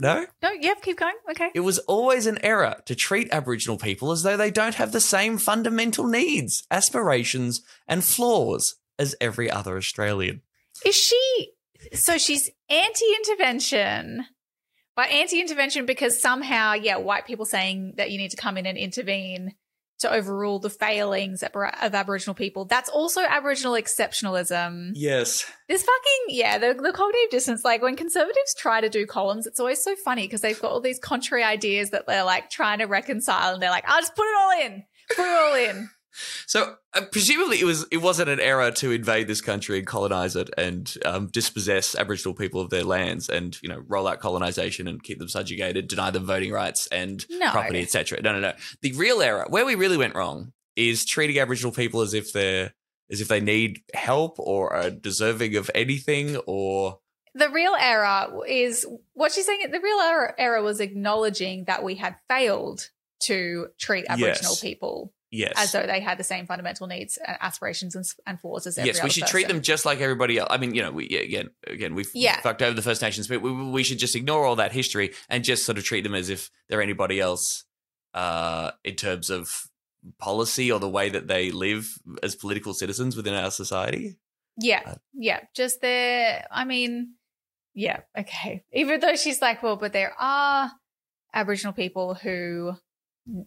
[0.00, 0.26] no?
[0.42, 1.14] no, yep, keep going.
[1.30, 1.50] Okay.
[1.54, 5.00] It was always an error to treat Aboriginal people as though they don't have the
[5.00, 10.40] same fundamental needs, aspirations, and flaws as every other Australian.
[10.86, 11.52] Is she
[11.92, 14.26] so she's anti-intervention?
[14.96, 18.76] By anti-intervention because somehow, yeah, white people saying that you need to come in and
[18.76, 19.54] intervene
[20.00, 22.64] to overrule the failings of Aboriginal people.
[22.64, 24.92] That's also Aboriginal exceptionalism.
[24.94, 25.50] Yes.
[25.68, 27.64] This fucking yeah, the, the cognitive dissonance.
[27.64, 30.80] Like when conservatives try to do columns, it's always so funny because they've got all
[30.80, 34.26] these contrary ideas that they're like trying to reconcile, and they're like, "I'll just put
[34.26, 34.84] it all in,
[35.14, 35.90] put it all in."
[36.46, 40.36] So uh, presumably it was it wasn't an error to invade this country and colonize
[40.36, 44.88] it and um, dispossess Aboriginal people of their lands and you know roll out colonization
[44.88, 47.50] and keep them subjugated, deny them voting rights and No.
[47.50, 48.20] property, etc.
[48.22, 48.52] No, no, no.
[48.82, 52.74] The real error, where we really went wrong, is treating Aboriginal people as if they're
[53.10, 56.98] as if they need help or are deserving of anything or
[57.34, 59.70] the real error is what she's saying.
[59.70, 62.88] The real error, error was acknowledging that we had failed
[63.24, 64.60] to treat Aboriginal Yes.
[64.60, 65.52] people Yes.
[65.56, 68.88] as though they had the same fundamental needs, and aspirations, and, and flaws as every
[68.88, 70.48] yes, we should treat them just like everybody else.
[70.50, 72.40] I mean, you know, we yeah, again, again, we've Yeah.
[72.40, 75.44] fucked over the First Nations, but we, we should just ignore all that history and
[75.44, 77.64] just sort of treat them as if they're anybody else
[78.14, 79.68] uh, in terms of
[80.18, 81.86] policy or the way that they live
[82.22, 84.16] as political citizens within our society.
[84.56, 85.40] Yeah, Uh, yeah.
[85.54, 86.46] Just there.
[86.50, 87.14] I mean,
[87.74, 88.64] yeah, okay.
[88.72, 90.72] Even though she's like, well, but there are
[91.32, 92.74] Aboriginal people who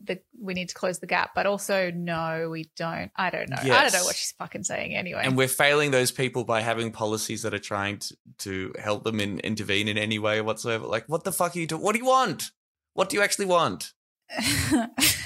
[0.04, 3.12] the, we need to close the gap, but also no, we don't.
[3.15, 3.58] I don't know.
[3.58, 5.22] I don't know what she's fucking saying anyway.
[5.24, 9.19] And we're failing those people by having policies that are trying to, to help them
[9.19, 10.86] in, intervene in any way whatsoever.
[10.88, 11.82] Like, what the fuck are you doing?
[11.82, 12.52] What do you want?
[12.93, 13.93] What do you actually want?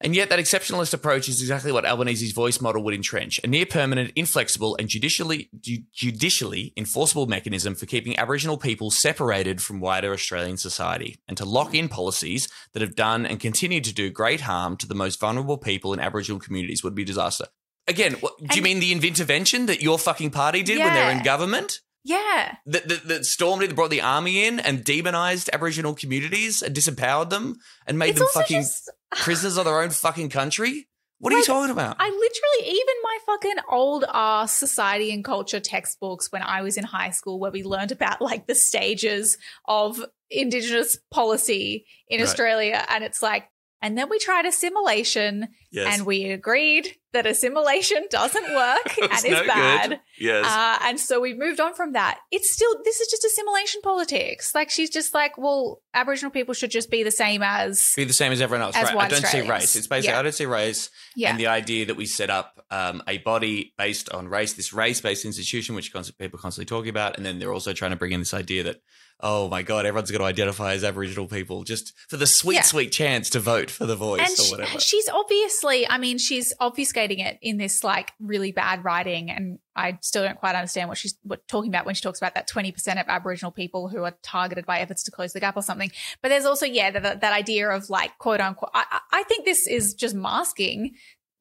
[0.00, 3.66] And yet, that exceptionalist approach is exactly what Albanese's voice model would entrench a near
[3.66, 10.12] permanent, inflexible, and judicially, ju- judicially enforceable mechanism for keeping Aboriginal people separated from wider
[10.12, 14.42] Australian society, and to lock in policies that have done and continue to do great
[14.42, 17.46] harm to the most vulnerable people in Aboriginal communities would be disaster.
[17.88, 21.10] Again, what, do you mean the intervention that your fucking party did when they were
[21.10, 21.80] in government?
[22.04, 22.56] Yeah.
[22.66, 27.30] That, that, that stormed in, brought the army in and demonized Aboriginal communities and disempowered
[27.30, 27.56] them
[27.86, 28.90] and made It's them fucking just.
[29.16, 30.88] prisoners of their own fucking country?
[31.20, 31.96] What are you talking about?
[31.98, 36.84] I literally, even my fucking old ass society and culture textbooks when I was in
[36.84, 42.28] high school, where we learned about like the stages of Indigenous policy in Right.
[42.28, 42.84] Australia.
[42.88, 43.48] And it's like,
[43.80, 45.96] and then we tried assimilation yes.
[45.96, 49.46] and we agreed that assimilation doesn't work and is no good.
[49.46, 50.00] bad.
[50.18, 50.44] Yes.
[50.46, 52.18] Uh, and so we've moved on from that.
[52.32, 54.54] It's still, this is just assimilation politics.
[54.54, 58.12] Like she's just like, well, Aboriginal people should just be the same as, be the
[58.12, 58.76] same as everyone else.
[58.76, 59.04] as right.
[59.04, 59.76] I don't see race.
[59.76, 60.18] It's basically Yeah.
[60.18, 60.90] I don't see race.
[61.14, 61.30] yeah.
[61.30, 65.24] And the idea that we set up um, a body based on race, this race-based
[65.24, 68.20] institution, which people are constantly talking about, and then they're also trying to bring in
[68.20, 68.80] this idea that,
[69.20, 72.62] oh my god, everyone's going to identify as Aboriginal people just for the sweet, Yeah.
[72.62, 74.80] sweet chance to vote for the voice and or she- whatever.
[74.80, 79.98] she's obviously, I mean, she's obfuscating it in this like really bad writing, and I
[80.02, 82.72] still don't quite understand what she's what, talking about when she talks about that twenty
[82.72, 85.90] percent of Aboriginal people who are targeted by efforts to close the gap or something.
[86.22, 88.70] But there's also, yeah, that, that idea of like quote unquote.
[88.74, 90.94] I, I I think this is just masking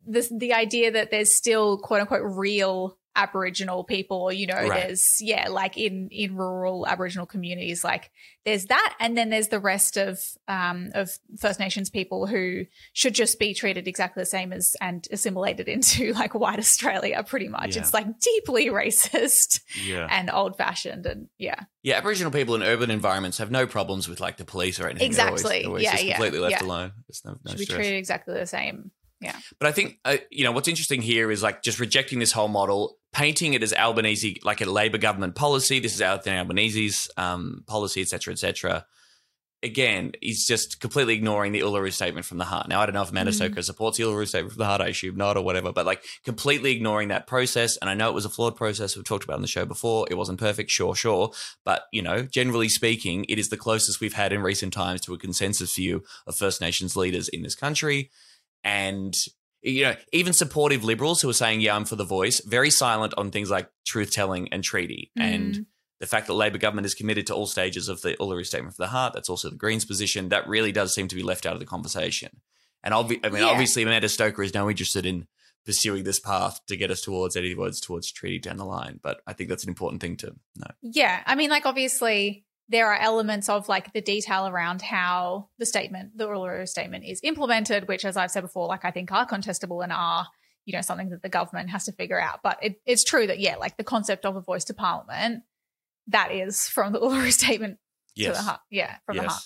[0.09, 4.87] this the idea that there's still quote unquote real Aboriginal people, or you know, Right.
[4.87, 8.11] there's yeah, like in in rural Aboriginal communities, like
[8.45, 13.13] there's that, and then there's the rest of um of First Nations people who should
[13.15, 17.75] just be treated exactly the same as and assimilated into like white Australia, pretty much.
[17.75, 17.81] Yeah.
[17.81, 20.07] It's like deeply racist yeah.
[20.09, 24.19] and old fashioned, and yeah, Yeah, Aboriginal people in urban environments have no problems with
[24.19, 25.11] like the police or anything.
[25.11, 25.59] They're always- Exactly.
[25.61, 26.63] they're always Yeah, just yeah, completely left yeah.
[26.67, 26.91] alone.
[27.07, 28.91] There's no, no should be treated exactly the same.
[29.59, 32.47] But I think uh, you know what's interesting here is like just rejecting this whole
[32.47, 35.79] model, painting it as Albanese like a Labor government policy.
[35.79, 38.85] This is Anthony Albanese's um, policy, etc., etc.
[39.63, 42.67] Again, he's just completely ignoring the Uluru Statement from the Heart.
[42.67, 43.35] Now, I don't know if Amanda Mm.
[43.35, 44.81] Stoker supports the Uluru Statement from the Heart.
[44.81, 45.73] I assume not, or whatever.
[45.73, 47.75] But like completely ignoring that process.
[47.77, 48.95] And I know it was a flawed process.
[48.95, 50.05] We've talked about on the show before.
[50.11, 51.31] It wasn't perfect, sure, sure.
[51.65, 55.15] But you know, generally speaking, it is the closest we've had in recent times to
[55.15, 58.11] a consensus view of First Nations leaders in this country
[58.63, 59.15] and
[59.61, 63.13] you know even supportive liberals who are saying yeah i'm for the voice very silent
[63.17, 65.23] on things like truth telling and treaty Mm.
[65.35, 65.65] and
[65.99, 68.83] the fact that labor government is committed to all stages of the uluru statement for
[68.83, 71.53] the heart that's also the greens position that really does seem to be left out
[71.53, 72.41] of the conversation
[72.83, 73.49] and obvi- i mean Yeah.
[73.49, 75.27] obviously amanda stoker is now interested in
[75.65, 79.21] pursuing this path to get us towards any words towards treaty down the line but
[79.27, 81.21] i think that's an important thing to know Yeah.
[81.25, 86.17] I mean, like, obviously, there are elements of like the detail around how the statement,
[86.17, 89.83] the Uluru statement, is implemented, which, as I've said before, like, I think are contestable
[89.83, 90.27] and are,
[90.65, 92.41] you know, something that the government has to figure out.
[92.43, 95.43] But it, it's true that, yeah, like the concept of a voice to parliament,
[96.07, 97.77] that is from the Uluru statement
[98.17, 98.59] to the heart.
[98.69, 99.43] Yeah, from the heart.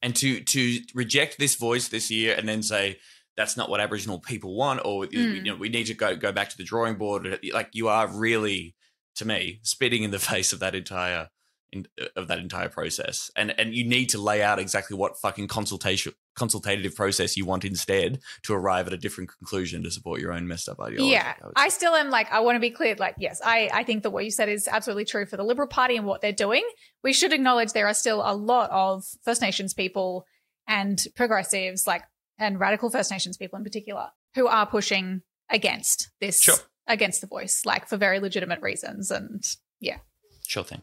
[0.00, 2.98] And to to reject this voice this year and then say
[3.36, 5.44] that's not what Aboriginal people want, or you Mm.
[5.44, 7.40] know, we need to go go back to the drawing board.
[7.52, 8.76] Like you are really,
[9.16, 11.28] to me, spitting in the face of that entire
[11.72, 15.18] in, uh, of that entire process, and and you need to lay out exactly what
[15.18, 20.20] fucking consultation consultative process you want instead to arrive at a different conclusion to support
[20.20, 21.12] your own messed up ideology.
[21.12, 22.94] Yeah, would I still am like, I want to be clear.
[22.94, 25.66] Like, yes, I, I think that what you said is absolutely true for the Liberal
[25.66, 26.62] Party and what they're doing.
[27.02, 30.26] We should acknowledge there are still a lot of First Nations people
[30.68, 32.04] and progressives, like,
[32.38, 36.54] and radical First Nations people in particular, who are pushing against this, Sure.
[36.86, 39.10] against the voice, like for very legitimate reasons.
[39.10, 39.42] And
[39.80, 39.98] yeah,
[40.46, 40.82] Sure thing.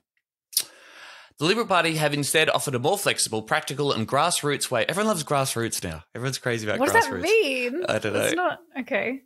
[1.37, 4.85] The Liberal Party have instead offered a more flexible, practical, and grassroots way.
[4.87, 6.03] Everyone loves grassroots now.
[6.15, 6.93] Everyone's crazy about grassroots.
[6.93, 7.83] what does that mean?
[7.89, 8.21] I don't know.
[8.21, 9.21] It's not okay.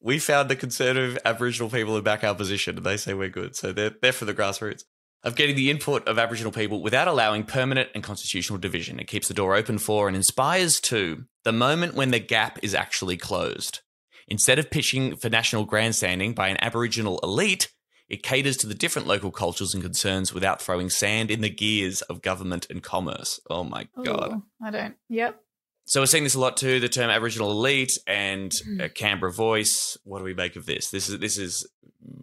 [0.00, 3.54] We found the conservative Aboriginal people who back our position, and they say we're good,
[3.54, 4.82] so they're they're for the grassroots.
[5.24, 8.98] of getting the input of Aboriginal people without allowing permanent and constitutional division.
[8.98, 12.74] It keeps the door open for and inspires to the moment when the gap is
[12.74, 13.80] actually closed.
[14.26, 17.68] Instead of pitching for national grandstanding by an Aboriginal elite,
[18.08, 22.02] it caters to the different local cultures and concerns without throwing sand in the gears
[22.02, 23.40] of government and commerce.
[23.48, 24.32] Oh my God.
[24.32, 24.94] Ooh, I don't.
[25.08, 25.40] Yep.
[25.84, 26.78] So we're seeing this a lot too.
[26.78, 29.96] The term Aboriginal elite and uh, Canberra voice.
[30.04, 30.90] What do we make of this?
[30.90, 31.66] This is this is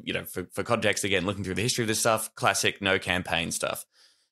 [0.04, 2.98] you know for, for context again, looking through the history of this stuff, classic no
[3.00, 3.86] campaign stuff.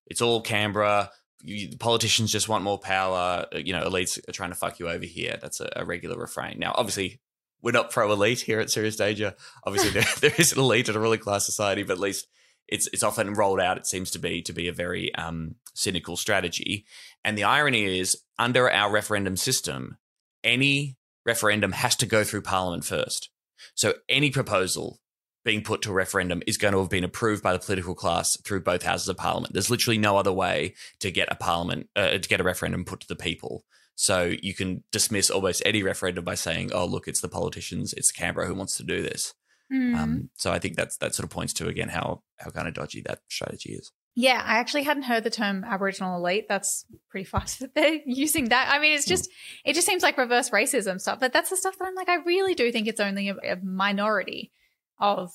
[0.05, 1.11] It's all Canberra.
[1.43, 3.45] You, politicians just want more power.
[3.53, 5.37] uh, You know, elites are trying to fuck you over here.
[5.41, 6.57] That's a, a regular refrain.
[6.57, 7.19] Now, obviously,
[7.67, 9.33] we're not pro elite here at Serious Danger.
[9.65, 12.25] Obviously, there, there is an elite in a ruling class society, but at least
[12.65, 13.77] it's it's often rolled out.
[13.77, 16.85] It seems to be to be a very um, cynical strategy.
[17.25, 19.97] And the irony is, under our referendum system,
[20.45, 23.31] any referendum has to go through Parliament first.
[23.75, 25.01] So any proposal
[25.43, 28.37] being put to a referendum is going to have been approved by the political class
[28.45, 29.51] through both houses of Parliament.
[29.51, 33.01] There's literally no other way to get a Parliament uh, to get a referendum put
[33.01, 33.65] to the people.
[33.99, 38.11] So you can dismiss almost any referendum by saying, "Oh, look, it's the politicians, it's
[38.11, 39.33] Canberra who wants to do this."
[39.71, 39.95] Hmm.
[39.95, 42.75] Um, so I think that's that sort of points to again how how kind of
[42.75, 43.91] dodgy that strategy is.
[44.19, 46.47] Yeah, I actually hadn't heard the term Aboriginal elite.
[46.49, 48.67] That's pretty fucked that they're using that.
[48.71, 49.29] I mean, it's just,
[49.63, 51.19] it just seems like reverse racism stuff.
[51.19, 53.57] But that's the stuff that I'm like, I really do think it's only a, a
[53.63, 54.51] minority
[54.99, 55.31] of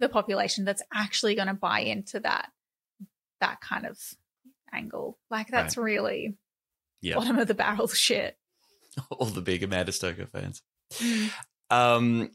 [0.00, 2.50] the population that's actually going to buy into that,
[3.40, 4.00] that kind of
[4.72, 5.16] angle.
[5.30, 6.34] Like, that's really
[7.04, 8.36] Yeah, bottom of the barrel shit.
[9.10, 10.62] all the big Amanda Stoker fans.
[10.94, 11.30] Mm.
[11.70, 12.30] Um,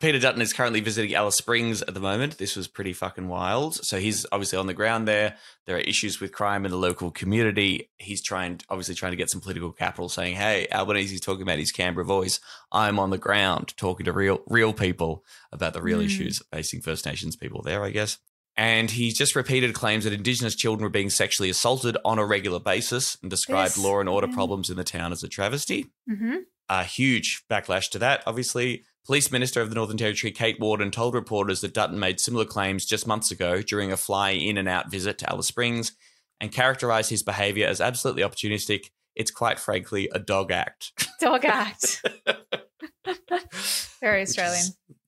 [0.00, 2.36] Peter Dutton is currently visiting Alice Springs at the moment.
[2.36, 3.74] This was pretty fucking wild.
[3.76, 5.36] So he's obviously on the ground there.
[5.66, 7.90] There are issues with crime in the local community.
[7.96, 11.58] He's trying, obviously, trying to get some political capital, saying, "Hey, Albanese, Albanese's talking about
[11.58, 12.38] his Canberra voice.
[12.72, 16.06] I'm on the ground talking to real, real people about the real Mm.
[16.06, 18.18] issues facing First Nations people there." I guess.
[18.56, 22.60] And he just repeated claims that Indigenous children were being sexually assaulted on a regular
[22.60, 26.36] basis, and described law and order problems in the town as a travesty hmm
[26.68, 28.22] a huge backlash to that.
[28.26, 32.44] Obviously, Police Minister of the Northern Territory, Kate Worden, told reporters that Dutton made similar
[32.44, 35.92] claims just months ago during a fly in and out visit to Alice Springs
[36.40, 38.90] and characterized his behavior as absolutely opportunistic.
[39.14, 40.92] It's quite frankly a dog act.
[41.20, 42.02] Dog act.
[44.00, 44.64] Very Australian.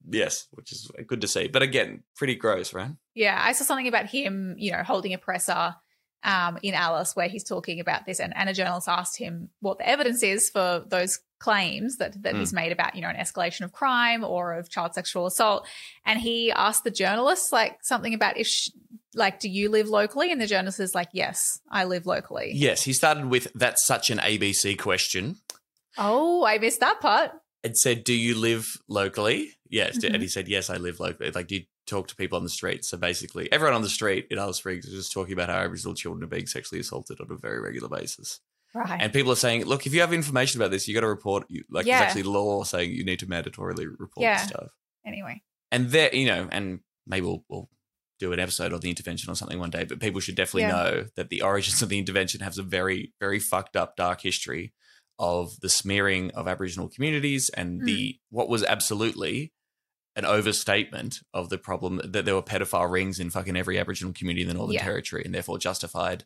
[0.09, 1.49] Yes, which is good to see.
[1.49, 2.93] But again, pretty gross, right?
[3.15, 5.75] Yeah, I saw something about him, you know, holding a presser
[6.23, 9.79] um, in Alice where he's talking about this, and, and a journalist asked him what
[9.79, 13.61] the evidence is for those claims that that he's made about, you know, an escalation
[13.63, 15.67] of crime or of child sexual assault,
[16.05, 18.71] and he asked the journalist like something about if, sh-
[19.15, 20.33] like, do you live locally?
[20.33, 22.53] And the journalist is like, yes, I live locally.
[22.55, 25.37] Yes, he started with that's such an ABC question
[25.99, 27.31] Oh, I missed that part.
[27.65, 29.53] And said, Do you live locally?
[29.69, 29.99] Yes.
[29.99, 30.15] Mhm.
[30.15, 31.31] And he said, Yes, I live locally.
[31.31, 32.85] Like, do you talk to people on the street?
[32.85, 35.95] So basically, everyone on the street in Alice Springs is just talking about how Aboriginal
[35.95, 38.41] children are being sexually assaulted on a very regular basis.
[38.75, 39.01] Right.
[39.01, 41.47] And people are saying, Look, if you have information about this, you got to report.
[41.49, 41.99] You, like, Yeah.
[42.01, 44.39] there's actually law saying you need to mandatorily report Yeah.
[44.39, 44.71] this stuff.
[45.05, 45.41] anyway.
[45.73, 47.69] And there, you know, and maybe we'll, we'll
[48.19, 50.73] do an episode on the intervention or something one day, but people should definitely Yeah.
[50.73, 54.73] know that the origins of the intervention has a very, very fucked up dark history
[55.19, 59.53] of the smearing of Aboriginal communities and the what was absolutely
[60.15, 64.43] an overstatement of the problem that there were pedophile rings in fucking every Aboriginal community
[64.43, 64.83] in the Northern Yeah.
[64.85, 66.25] Territory and therefore justified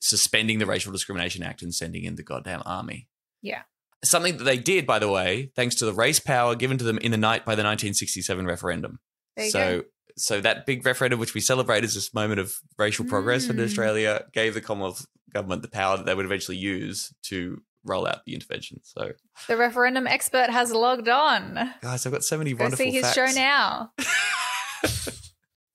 [0.00, 3.08] suspending the Racial Discrimination Act and sending in the goddamn army.
[3.40, 3.62] Yeah.
[4.04, 6.98] Something that they did, by the way, thanks to the race power given to them
[6.98, 8.98] in the night by the 1967 referendum.
[9.38, 9.84] So, go.
[10.16, 13.64] so that big referendum, which we celebrate as this moment of racial progress in Mm.
[13.64, 18.24] Australia, gave the Commonwealth government the power that they would eventually use to roll out
[18.24, 18.80] the intervention.
[18.82, 19.12] So,
[19.48, 21.74] The referendum expert has logged on.
[21.82, 23.14] guys, I've got so many Go wonderful see his facts.
[23.14, 23.92] show now.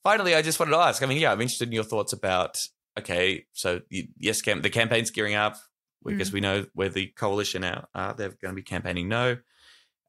[0.03, 1.03] Finally, I just wanted to ask.
[1.03, 2.65] I mean, yeah, I'm interested in your thoughts about.
[2.97, 3.81] Okay, so
[4.17, 5.57] yes, cam- the campaign's gearing up.
[6.03, 6.17] We Mm.
[6.17, 7.87] guess we know where the coalition are.
[7.93, 8.13] are.
[8.13, 9.37] They're going to be campaigning no.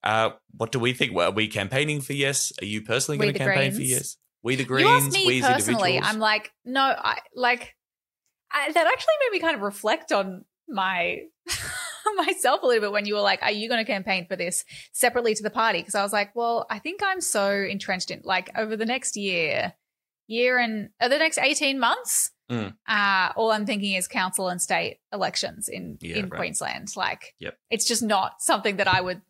[0.05, 1.13] Uh, what do we think?
[1.15, 2.53] Well, are we campaigning for yes?
[2.63, 4.17] Are you personally going to campaign for yes?
[4.43, 4.89] We the Greens.
[4.89, 5.99] you asked me we personally.
[6.01, 7.75] I'm like, no, I like
[8.53, 8.87] I, that.
[8.87, 11.23] Actually, made me kind of reflect on my
[12.27, 14.64] myself a little bit when you were like, "Are you going to campaign for this
[14.92, 18.23] separately to the party?" Because I was like, well, I think I'm so entrenched in
[18.25, 19.75] like over the next year,
[20.27, 22.31] year and uh, the next eighteen months.
[22.51, 22.75] Mm.
[22.88, 26.38] Uh, all I'm thinking is council and state elections in Yeah, in right.
[26.38, 26.97] Queensland.
[26.97, 27.59] Like, Yep.
[27.71, 29.21] it's just not something that I would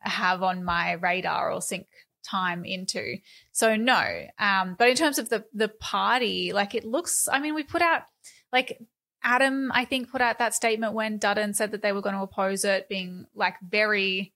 [0.00, 1.86] have on my radar or sink
[2.22, 3.16] time into.
[3.52, 4.26] So no.
[4.38, 7.28] Um, but in terms of the the party, like it looks.
[7.32, 8.02] I mean, we put out
[8.52, 8.78] like
[9.26, 9.70] Adam.
[9.74, 12.64] I think put out that statement when Dutton said that they were going to oppose
[12.64, 14.32] it, being like very,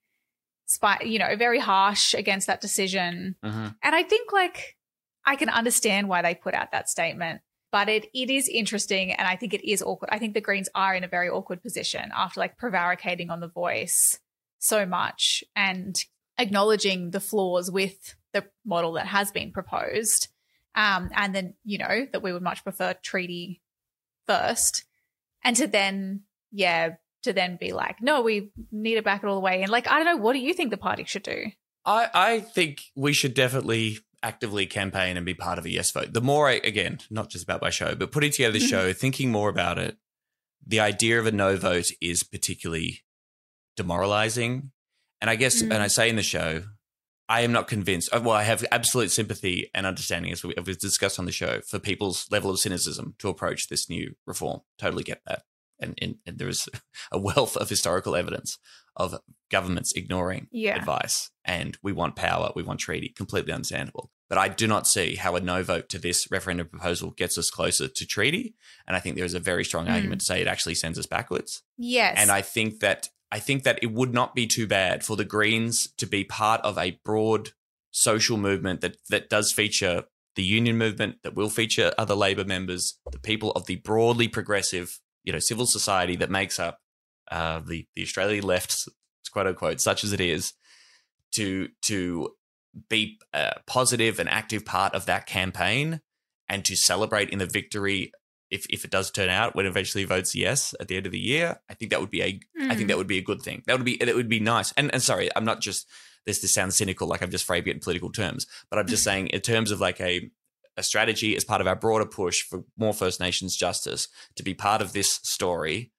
[0.66, 3.36] spy, you know, very harsh against that decision.
[3.42, 3.76] Mhm.
[3.82, 4.76] And I think like
[5.24, 7.40] I can understand why they put out that statement
[7.72, 10.10] but it it is interesting, and I think it is awkward.
[10.12, 13.48] I think the Greens are in a very awkward position after like prevaricating on the
[13.48, 14.18] voice
[14.58, 16.04] so much and
[16.38, 20.28] acknowledging the flaws with the model that has been proposed,
[20.74, 23.62] um, and then you know that we would much prefer treaty
[24.30, 24.84] first,
[25.42, 26.22] and to then
[26.52, 26.90] yeah
[27.22, 29.62] to then be like, no, we need to back it all the way.
[29.62, 31.46] And like, I don't know, what do you think the party should do?
[31.84, 36.12] I, I think we should definitely actively campaign and be part of a yes vote.
[36.12, 39.30] The more I, again, not just about my show, but putting together the show, thinking
[39.30, 39.96] more about it,
[40.66, 43.02] the idea of a no vote is particularly
[43.76, 44.70] demoralizing.
[45.20, 45.90] And I guess, and I mm.
[45.90, 46.62] say in the show,
[47.30, 48.12] I am not convinced.
[48.12, 51.32] uh, Well, I have absolute sympathy and understanding, as we- as we've discussed on the
[51.32, 54.60] show, for people's level of cynicism to approach this new reform.
[54.78, 55.44] Totally get that.
[55.82, 56.68] And, and, and there is
[57.12, 58.58] a wealth of historical evidence
[58.96, 59.14] of
[59.50, 60.76] governments ignoring Yeah.
[60.76, 61.30] advice.
[61.44, 63.08] And we want power, we want treaty.
[63.10, 64.10] Completely understandable.
[64.28, 67.48] But I do not see how a no vote to this referendum proposal gets us
[67.50, 68.54] closer to treaty.
[68.86, 69.92] And I think there is a very strong Mm.
[69.94, 71.62] argument to say it actually sends us backwards.
[71.78, 72.16] Yes.
[72.18, 75.24] And I think that I think that it would not be too bad for the
[75.24, 77.50] Greens to be part of a broad
[77.90, 80.04] social movement that that does feature
[80.36, 85.00] the union movement, that will feature other Labor members, the people of the broadly progressive,
[85.24, 86.78] you know, civil society that makes up
[87.30, 88.88] uh, the the Australian left,
[89.32, 90.52] quote unquote, such as it is,
[91.32, 92.34] to to
[92.88, 96.00] be a positive and active part of that campaign
[96.48, 98.12] and to celebrate in the victory
[98.50, 101.18] if, if it does turn out when eventually votes yes at the end of the
[101.18, 103.62] year, I think that would be a I think that would be a good thing.
[103.66, 104.72] That would be that would be nice.
[104.72, 105.86] And and sorry, I'm not just
[106.26, 109.04] this this sounds cynical like I'm just framing it in political terms, but I'm just
[109.10, 110.30] saying in terms of like a
[110.76, 114.54] a strategy as part of our broader push for more First Nations justice to be
[114.54, 115.92] part of this story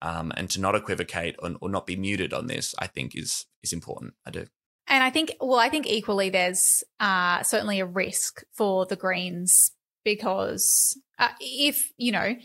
[0.00, 3.46] um, and to not equivocate or, or not be muted on this, I think is
[3.62, 4.14] is important.
[4.26, 4.46] I do.
[4.90, 9.72] And I think, well, I think equally there's uh, certainly a risk for the Greens
[10.04, 12.36] because uh, if, you know,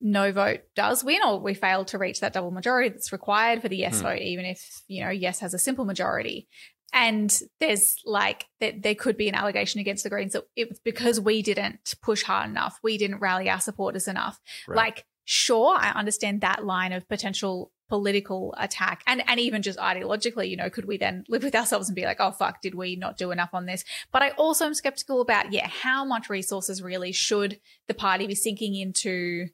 [0.00, 3.68] no vote does win or we fail to reach that double majority that's required for
[3.68, 4.04] the yes Hmm.
[4.04, 6.48] vote, even if, you know, yes has a simple majority.
[6.92, 10.80] And there's like, that there could be an allegation against the Greens that it was
[10.80, 14.38] because we didn't push hard enough, we didn't rally our supporters enough.
[14.66, 14.76] Right.
[14.76, 20.48] Like, sure, I understand that line of potential political attack and and even just ideologically,
[20.48, 22.96] you know, could we then live with ourselves and be like, oh fuck, did we
[22.96, 23.84] not do enough on this?
[24.12, 28.34] But I also am skeptical about, yeah, how much resources really should the party be
[28.34, 29.48] sinking into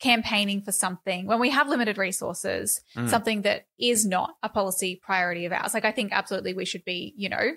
[0.00, 3.08] campaigning for something when we have limited resources, Mm.
[3.08, 5.74] something that is not a policy priority of ours.
[5.74, 7.52] Like I think absolutely we should be, you know,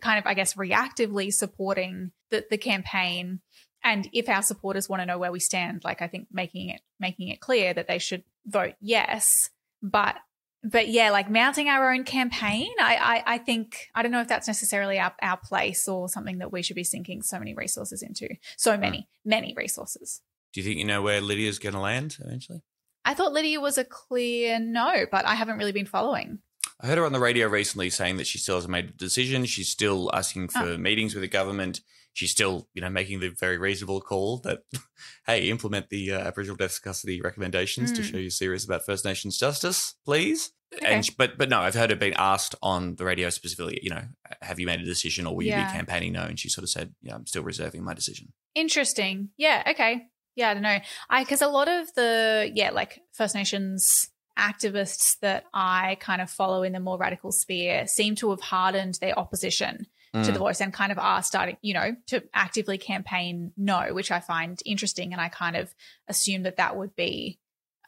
[0.00, 3.40] kind of, I guess, reactively supporting the, the campaign.
[3.82, 6.80] And if our supporters want to know where we stand, like I think making it
[6.98, 9.50] making it clear that they should vote yes.
[9.82, 10.16] But
[10.62, 14.28] but yeah, like mounting our own campaign, I I, I think I don't know if
[14.28, 18.02] that's necessarily our, our place or something that we should be sinking so many resources
[18.02, 18.28] into.
[18.56, 18.80] So hmm.
[18.80, 20.20] many, many resources.
[20.52, 22.62] Do you think you know where Lydia's going to land eventually?
[23.04, 26.40] I thought Lydia was a clear no, but I haven't really been following.
[26.80, 29.44] I heard her on the radio recently saying that she still hasn't made a decision.
[29.46, 30.76] She's still asking for Oh.
[30.78, 31.80] meetings with the government.
[32.12, 34.60] She's still, you know, making the very reasonable call that,
[35.26, 38.10] hey, implement the uh, Aboriginal Death Custody recommendations to Mm.
[38.10, 40.52] show you're serious about First Nations justice, please.
[40.74, 40.86] Okay.
[40.86, 44.02] And but but no, I've heard her being asked on the radio specifically, you know,
[44.40, 46.22] have you made a decision or will you be campaigning no?
[46.22, 48.32] And she sort of said, yeah, I'm still reserving my decision.
[48.54, 49.30] Interesting.
[49.36, 49.64] Yeah.
[49.70, 50.02] Okay.
[50.36, 50.50] Yeah.
[50.50, 50.78] I don't know.
[51.08, 54.09] I because a lot of the yeah like First Nations
[54.40, 58.94] activists that I kind of follow in the more radical sphere seem to have hardened
[59.00, 60.32] their opposition to Mm.
[60.32, 64.18] the voice and kind of are starting, you know, to actively campaign no, which I
[64.18, 65.72] find interesting, and I kind of
[66.08, 67.38] assume that that would be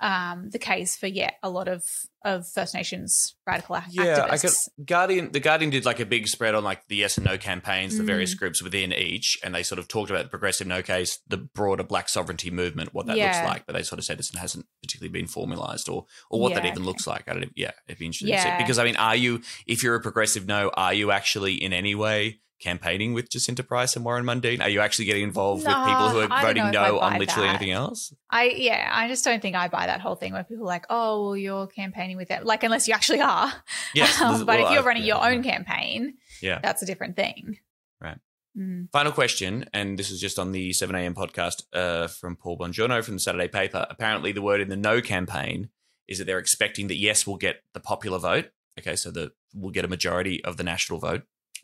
[0.03, 1.85] um, the case for yeah a lot of
[2.25, 4.51] of First Nations radical ac- Yeah, I could.
[4.85, 7.97] Guardian, the Guardian did like a big spread on like the yes and no campaigns,
[7.97, 8.07] the Mm.
[8.07, 11.37] various groups within each, and they sort of talked about the progressive no case, the
[11.39, 13.67] broader black sovereignty movement, what that looks like.
[13.67, 16.79] But they sort of said it hasn't particularly been formalized or or what that even
[16.79, 16.85] okay.
[16.87, 17.29] looks like.
[17.29, 17.53] I don't.
[17.57, 18.49] Yeah, it'd be interesting to see.
[18.49, 18.59] Yeah.
[18.59, 21.95] Because I mean, are you if you're a progressive no, are you actually in any
[21.95, 22.41] way?
[22.63, 24.61] Campaigning with Jacinta Price and Warren Mundine?
[24.63, 27.57] Are you actually getting involved with people who are voting no on literally that.
[27.57, 28.15] anything else?
[28.31, 30.87] I yeah, I just don't think I buy that whole thing where people are like,
[30.89, 32.45] oh, well, you're campaigning with them.
[32.45, 33.53] Like, unless you actually are.
[33.95, 35.51] Yes, Um, but well, if you're I- running yeah, your own yeah.
[35.53, 36.61] campaign, Yeah.
[36.63, 37.59] that's a different thing.
[38.01, 38.19] Right.
[38.57, 38.91] Mm.
[38.93, 41.15] Final question, and this is just on the 7 a.m.
[41.15, 43.87] podcast uh, from Paul Bongiorno from the Saturday paper.
[43.91, 45.71] Apparently, the word in the no campaign
[46.07, 48.51] is that they're expecting that yes will get the popular vote.
[48.79, 51.23] Okay, so that we'll get a majority of the national vote.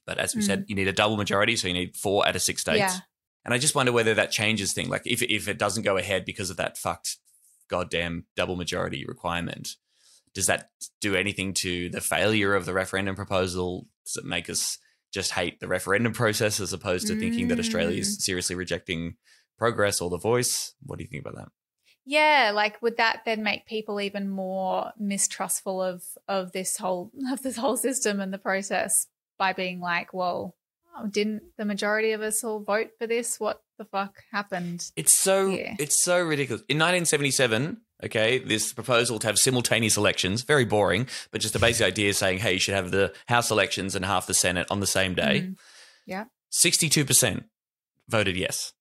[0.09, 2.41] But as we said, you need a double majority, so you need four out of
[2.41, 2.79] six states.
[2.79, 2.97] Yeah.
[3.45, 4.89] And I just wonder whether that changes thing.
[4.89, 7.19] Like if if it doesn't go ahead because of that fucked
[7.69, 9.77] goddamn double majority requirement,
[10.33, 10.71] does that
[11.03, 13.87] do anything to the failure of the referendum proposal?
[14.07, 14.79] Does it make us
[15.13, 18.01] just hate the referendum process as opposed to thinking that Australia Mm.
[18.01, 19.17] is seriously rejecting
[19.59, 20.75] Progress or The Voice?
[20.87, 21.49] What do you think about that?
[22.07, 27.43] Yeah, like would that then make people even more mistrustful of of this whole of
[27.43, 29.07] this whole system and the process
[29.39, 30.55] by being like, well,
[30.97, 33.39] oh, didn't the majority of us all vote for this?
[33.41, 34.91] What the fuck happened?
[34.97, 35.77] It's so Yeah.
[35.79, 36.63] it's so ridiculous.
[36.69, 41.87] In 1977, okay, this proposal to have simultaneous elections, very boring, but just the basic
[41.93, 44.87] idea saying, hey, you should have the House elections and half the Senate on the
[44.87, 45.43] same day.
[45.43, 45.57] Mhm.
[46.07, 46.25] Yeah.
[46.51, 47.45] 62%
[48.09, 48.73] voted yes,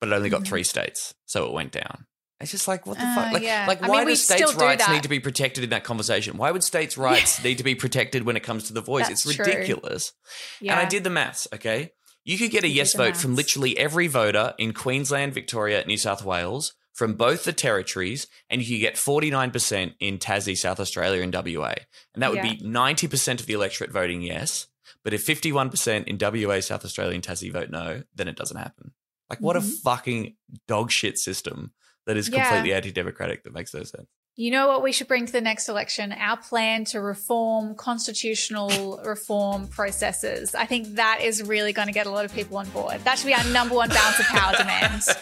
[0.00, 0.46] but it only got Mhm.
[0.48, 2.06] three states, so it went down.
[2.44, 3.32] It's just like what the Uh, fuck?
[3.32, 3.64] Like, yeah.
[3.66, 6.36] like I why mean, do states' do rights need to be protected in that conversation?
[6.36, 9.08] Why would states' rights need to be protected when it comes to the voice?
[9.08, 10.12] That's it's ridiculous.
[10.60, 10.72] Yeah.
[10.72, 11.92] And I did the maths, okay?
[12.24, 15.96] You could get a You yes vote from literally every voter in Queensland, Victoria, New
[15.98, 21.22] South Wales, from both the territories, and you could get 49% in Tassie, South Australia,
[21.22, 21.74] and WA.
[22.14, 24.68] And that would be 90% of the electorate voting yes.
[25.02, 28.92] But if 51% in WA, South Australia, and Tassie vote no, then it doesn't happen.
[29.28, 29.80] Like, what a Mhm.
[29.82, 30.36] fucking
[30.68, 31.72] dog shit system
[32.06, 32.44] that is Yeah.
[32.44, 34.06] completely anti democratic that makes no sense.
[34.36, 36.12] You know what we should bring to the next election?
[36.12, 40.56] Our plan to reform constitutional reform processes.
[40.56, 42.98] I think that is really going to get a lot of people on board.
[43.04, 45.02] That should be our number one balance of power demand.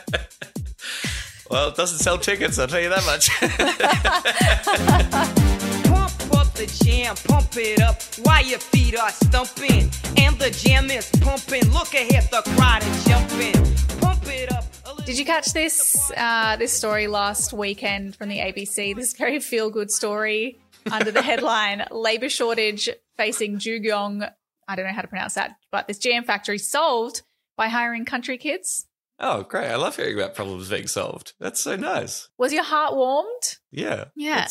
[1.50, 3.28] Well, it doesn't sell tickets, I'll tell you that much.
[5.84, 9.90] Pump up the jam, pump it up while your feet are stumping.
[10.16, 11.68] And the jam is pumping.
[11.70, 13.52] Look ahead, the crowd is jumping.
[14.00, 14.64] Pump it up.
[15.05, 18.95] Did you catch this uh, this story last weekend from the ABC?
[18.95, 20.59] This very feel good story
[20.90, 24.30] under the headline "Labor Shortage Facing Jugiong."
[24.68, 27.22] I don't know how to pronounce that, but this jam factory solved
[27.57, 28.86] by hiring country kids.
[29.18, 29.68] oh, great.
[29.68, 31.32] I love hearing about problems being solved.
[31.40, 32.28] That's so nice.
[32.38, 33.59] Was your heart warmed?
[33.70, 34.07] Yeah.
[34.14, 34.47] Yeah.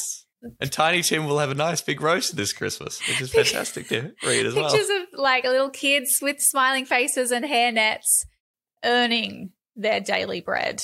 [0.60, 4.12] And Tiny Tim will have a nice big roast this Christmas, which is fantastic to
[4.26, 4.70] read as well.
[4.70, 8.26] Pictures of like little kids with smiling faces and hair nets
[8.84, 10.82] earning their daily bread.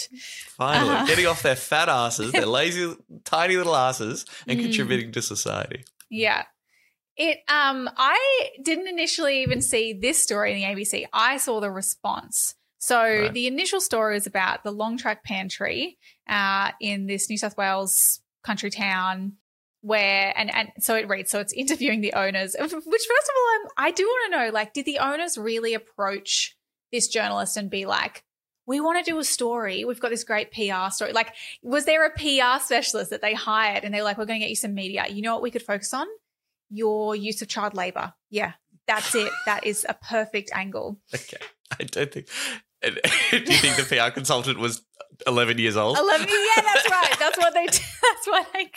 [0.47, 1.05] Finally, Uh-huh.
[1.05, 4.63] getting off their fat asses, their lazy, tiny little asses, and Mm.
[4.63, 5.83] contributing to society.
[6.09, 6.45] Yeah.
[7.17, 11.05] It um I didn't initially even see this story in the ABC.
[11.11, 12.53] I saw the response.
[12.79, 13.33] So Right.
[13.33, 15.97] the initial story was about the Long Track Pantry
[16.29, 19.33] uh, in this New South Wales country town
[19.81, 23.49] where and and so it reads so it's interviewing the owners which first of all
[23.55, 26.55] I'm, I do want to know like did the owners really approach
[26.91, 28.23] this journalist and be like
[28.67, 29.85] we want to do a story.
[29.85, 31.13] We've got this great PR story.
[31.13, 34.41] Like, was there a PR specialist that they hired and they were like, we're going
[34.41, 35.05] to get you some media?
[35.09, 36.05] You know what we could focus on?
[36.69, 38.13] Your use of child labor.
[38.29, 38.53] Yeah,
[38.85, 39.31] that's it.
[39.45, 40.99] that is a perfect angle.
[41.15, 41.37] Okay.
[41.79, 42.27] I don't think.
[42.83, 42.91] Do
[43.37, 44.83] you think the PR consultant was
[45.25, 45.97] 11 years old?
[45.97, 46.27] 11.
[46.27, 47.15] Yeah, that's right.
[47.17, 47.79] That's what they do.
[48.01, 48.69] That's what I.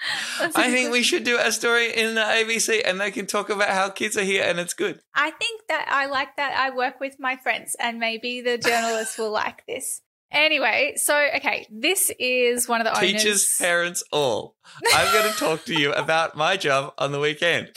[0.40, 3.70] I think we should do a story in the ABC and they can talk about
[3.70, 5.00] how kids are here and it's good.
[5.14, 6.52] I think that I like that.
[6.56, 10.02] I work with my friends, and maybe the journalists will like this.
[10.30, 13.56] Anyway, so okay, this is one of the Teachers, owners.
[13.58, 14.56] parents, all.
[14.94, 17.70] I'm going to talk to you about my job on the weekend.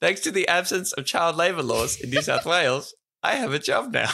[0.00, 3.58] Thanks to the absence of child labour laws in New South Wales, I have a
[3.58, 4.12] job now.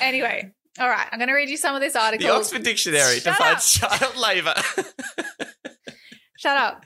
[0.00, 2.26] Anyway, all right, I'm going to read you some of this article.
[2.26, 4.54] The Oxford Dictionary Shut defines child labour.
[6.38, 6.84] Shut up.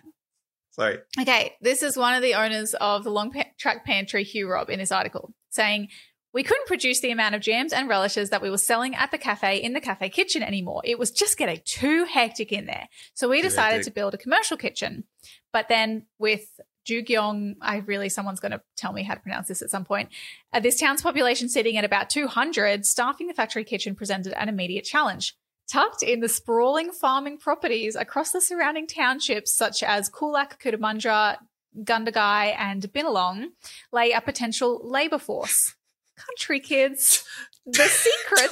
[0.73, 0.99] Sorry.
[1.21, 4.79] Okay, this is one of the owners of the Long Track Pantry, Hugh Robb, in
[4.79, 5.89] this article, saying,
[6.33, 9.19] We couldn't produce the amount of jams and relishes that we were selling at the
[9.19, 10.81] cafe in the cafe kitchen anymore.
[10.85, 12.89] It was just getting too hectic in there.
[13.15, 15.05] So we decided to build a commercial kitchen.
[15.53, 19.63] But then with Jugiong, I really, someone's going to tell me how to pronounce this
[19.63, 20.09] at some point.
[20.53, 24.85] Uh, this town's population sitting at about 200, staffing the factory kitchen presented an immediate
[24.85, 25.37] challenge.
[25.71, 31.37] Tucked in the sprawling farming properties across the surrounding townships, such as Coolac, Cootamundra,
[31.85, 33.51] Gundagai, and Binalong,
[33.93, 35.77] lay a potential labour force.
[36.17, 37.25] Country kids.
[37.67, 38.51] The secret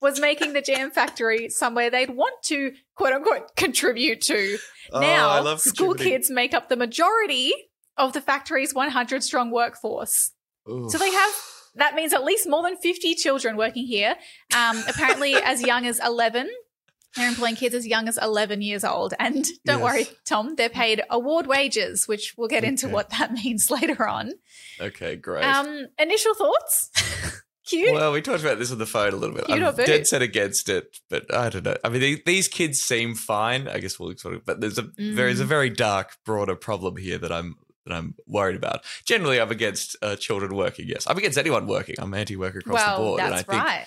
[0.00, 4.58] was making the jam factory somewhere they'd want to, quote unquote, contribute to.
[4.92, 7.52] Oh, now, school kids make up the majority
[7.96, 10.30] of the factory's 100 strong workforce.
[10.70, 10.90] Oof.
[10.90, 11.30] So they have
[11.74, 14.16] that means at least more than 50 children working here.
[14.56, 16.48] Um, apparently, as young as 11.
[17.16, 19.14] They're employing kids as young as 11 years old.
[19.18, 19.82] And don't Yes.
[19.82, 24.32] worry, Tom, they're paid award wages, which we'll get into what that means later on.
[24.78, 25.42] Okay, great.
[25.42, 26.90] Um, initial thoughts?
[27.68, 27.92] Cute.
[27.94, 29.46] Well, we talked about this on the phone a little bit.
[29.46, 31.76] Cute I'm dead set against it, but I don't know.
[31.84, 33.68] I mean, the- these kids seem fine.
[33.68, 35.30] I guess we'll sort of, but there's a there Mm.
[35.32, 37.56] is a very dark, broader problem here that I'm
[37.86, 38.84] that I'm worried about.
[39.06, 40.86] Generally, I'm against uh, children working.
[40.88, 41.94] Yes, I'm against anyone working.
[41.98, 43.86] I'm anti-work across well, the board, and I that's think right.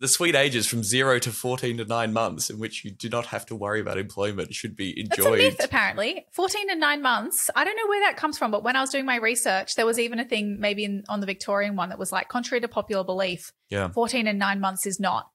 [0.00, 3.26] The sweet ages from zero to 14 to nine months in which you do not
[3.26, 5.40] have to worry about employment should be enjoyed.
[5.40, 6.26] That's myth, apparently.
[6.32, 7.48] 14 and nine months.
[7.56, 9.86] I don't know where that comes from, but when I was doing my research, there
[9.86, 12.68] was even a thing maybe in, on the Victorian one that was like, contrary to
[12.68, 13.88] popular belief, Yeah.
[13.88, 15.30] 14 and nine months is not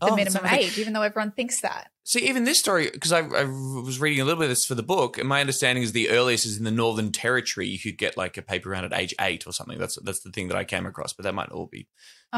[0.00, 1.90] the Oh, minimum age, even though everyone thinks that.
[2.04, 4.74] See, even this story, because I, I was reading a little bit of this for
[4.74, 7.66] the book, and my understanding is the earliest is in the Northern Territory.
[7.66, 9.78] You could get like a paper round at age eight or something.
[9.78, 11.78] That's that's the thing that I came across, but that might all be.
[11.78, 11.84] you-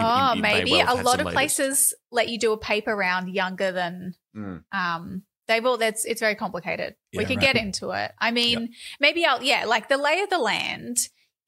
[0.02, 0.70] you- Oh, you may maybe.
[0.72, 1.34] well a lot of latest.
[1.34, 4.62] places let you do a paper round younger than Mm.
[4.72, 6.94] um they've all that's it's very complicated.
[7.14, 7.54] we Yeah, could right.
[7.54, 8.12] get into it.
[8.20, 10.98] I mean, maybe I'll yeah, like the lay of the land.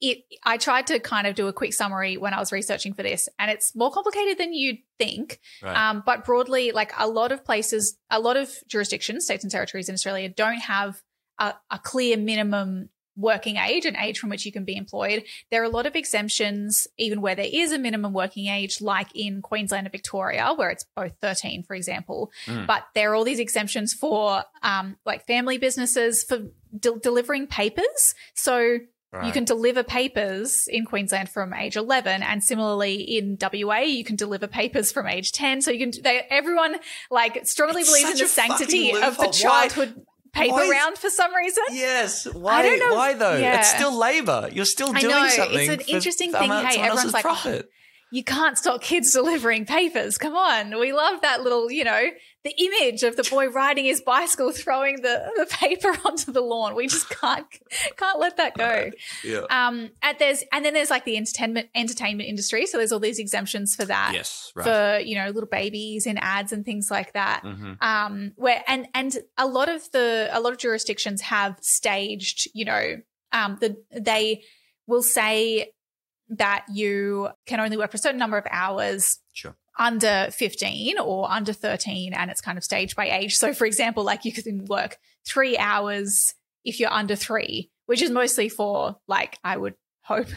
[0.01, 3.03] It I tried to kind of do a quick summary when I was researching for
[3.03, 5.39] this, and it's more complicated than you'd think.
[5.61, 5.75] Right.
[5.75, 9.89] Um, but broadly, like a lot of places, a lot of jurisdictions, states and territories
[9.89, 11.01] in Australia don't have
[11.39, 15.23] a, a clear minimum working age, an age from which you can be employed.
[15.49, 19.07] There are a lot of exemptions, even where there is a minimum working age, like
[19.15, 22.31] in Queensland and Victoria, where it's both 13, for example.
[22.45, 22.67] Mm.
[22.67, 26.39] But there are all these exemptions for um, like family businesses for
[26.77, 28.15] de- delivering papers.
[28.33, 28.79] So
[29.23, 34.15] you can deliver papers in Queensland from age 11, and similarly in WA, you can
[34.15, 35.61] deliver papers from age 10.
[35.61, 36.77] So you can, they, everyone
[37.09, 39.25] like strongly It's believes in the sanctity of the loophole.
[39.25, 41.63] Why- childhood paper why round for some reason.
[41.71, 42.25] Yes.
[42.25, 42.61] Why?
[42.61, 42.95] don't know.
[42.95, 43.35] Why though?
[43.35, 43.59] Yeah.
[43.59, 44.49] It's still labor.
[44.51, 45.27] You're still I doing know.
[45.27, 46.49] It's an interesting thing.
[46.49, 47.69] Hey, everyone's like, profit.
[48.11, 50.17] You can't stop kids delivering papers.
[50.17, 50.77] Come on.
[50.79, 52.09] We love that little, you know,
[52.43, 56.75] the image of the boy riding his bicycle throwing the, the paper onto the lawn.
[56.75, 57.45] We just can't
[57.97, 58.89] can't let that go.
[59.23, 59.41] yeah.
[59.49, 62.65] Um, and there's and then there's like the entertainment entertainment industry.
[62.65, 64.11] So there's all these exemptions for that.
[64.13, 64.51] yes.
[64.55, 64.65] Right.
[64.65, 67.43] For you know little babies in ads and things like that.
[67.45, 67.81] Mhm.
[67.81, 72.49] Um, where and and a lot of the a lot of jurisdictions have staged.
[72.53, 72.95] You know,
[73.31, 74.43] um, the they
[74.87, 75.71] will say
[76.31, 79.55] that you can only work for a certain number of hours Sure.
[79.77, 84.03] under 15 or under 13 and it's kind of staged by age so for example
[84.03, 89.37] like you can work three hours if you're under three which is mostly for like
[89.43, 89.73] i would
[90.03, 90.27] hope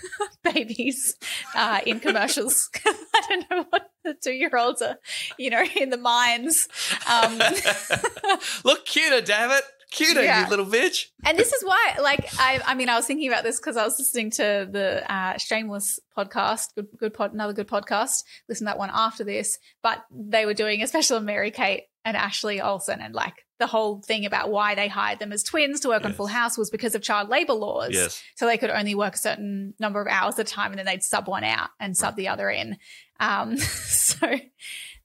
[0.42, 1.14] babies
[1.54, 4.96] uh, in commercials i don't know what the two-year-olds are
[5.38, 6.66] you know in the mines
[7.10, 7.38] um,
[8.64, 9.64] Look cuter, damn it.
[9.92, 10.44] Cuter, Yeah.
[10.44, 11.06] you little bitch.
[11.24, 13.84] and this is why like i i mean i was thinking about this because i
[13.84, 18.24] was listening to the uh shameless podcast good good pod another good podcast.
[18.48, 19.58] Listen to that one after this.
[19.82, 23.66] But they were doing a special on mary kate and ashley olsen and like the
[23.68, 26.68] whole thing about why they hired them as twins to work on full house was
[26.70, 27.90] because of child labor laws.
[27.92, 28.20] Yes.
[28.34, 30.86] so they could only work a certain number of hours at a time and then
[30.86, 32.76] they'd sub one out and sub the other in.
[33.20, 34.16] Um so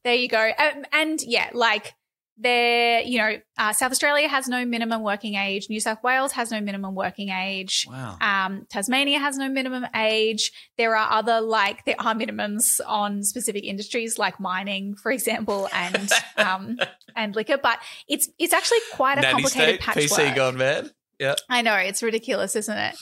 [0.03, 0.39] there you go.
[0.57, 1.93] Um, and yeah like
[2.37, 6.51] there you know uh, south australia has no minimum working age new south wales has
[6.51, 8.17] no minimum working age Wow.
[8.21, 10.51] um, Tasmania has no minimum age.
[10.77, 16.09] There are other like there are minimums on specific industries like mining, for example, and
[16.37, 16.77] um,
[17.15, 17.57] and liquor.
[17.57, 20.21] But it's it's actually quite a Natty complicated state, patchwork.
[20.21, 20.91] PC gone mad.
[21.19, 21.35] Yeah.
[21.49, 22.95] I know it's ridiculous, isn't it?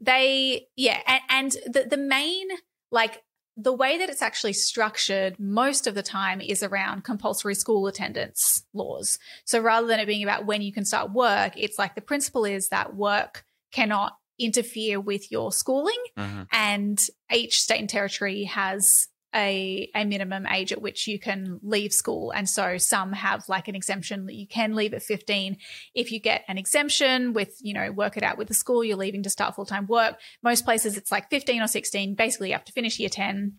[0.00, 2.48] They yeah, and, and the the main
[2.90, 3.22] like
[3.56, 8.64] the way that it's actually structured most of the time is around compulsory school attendance
[8.72, 9.18] laws.
[9.44, 12.44] So rather than it being about when you can start work, it's like the principle
[12.44, 16.48] is that work cannot interfere with your schooling Mhm.
[16.50, 21.92] and each state and territory has a, a minimum age at which you can leave
[21.92, 22.30] school.
[22.30, 25.56] And so some have like an exemption that you can leave at 15.
[25.94, 28.96] If you get an exemption with, you know, work it out with the school, you're
[28.96, 30.18] leaving to start full time work.
[30.42, 32.14] Most places it's like 15 or 16.
[32.14, 33.54] Basically, you have to finish year 10.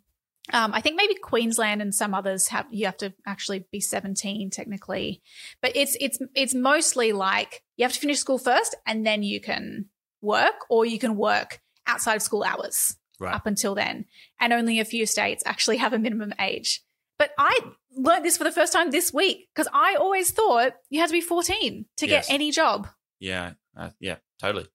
[0.54, 4.52] Um, I think maybe Queensland and some others have you have to actually be 17
[4.52, 5.24] technically,
[5.60, 9.42] but it's it's it's mostly like you have to finish school first and then you
[9.42, 9.86] can
[10.22, 13.34] work, or you can work outside of school hours Right.
[13.36, 14.06] up until then.
[14.40, 16.82] And only a few states actually have a minimum age.
[17.18, 17.58] But I
[17.96, 21.14] learned this for the first time this week because I always thought you had to
[21.14, 22.28] be 14 to Yes.
[22.28, 22.88] get any job.
[23.20, 23.54] Yeah.
[23.78, 24.18] Uh, yeah.
[24.40, 24.68] Totally.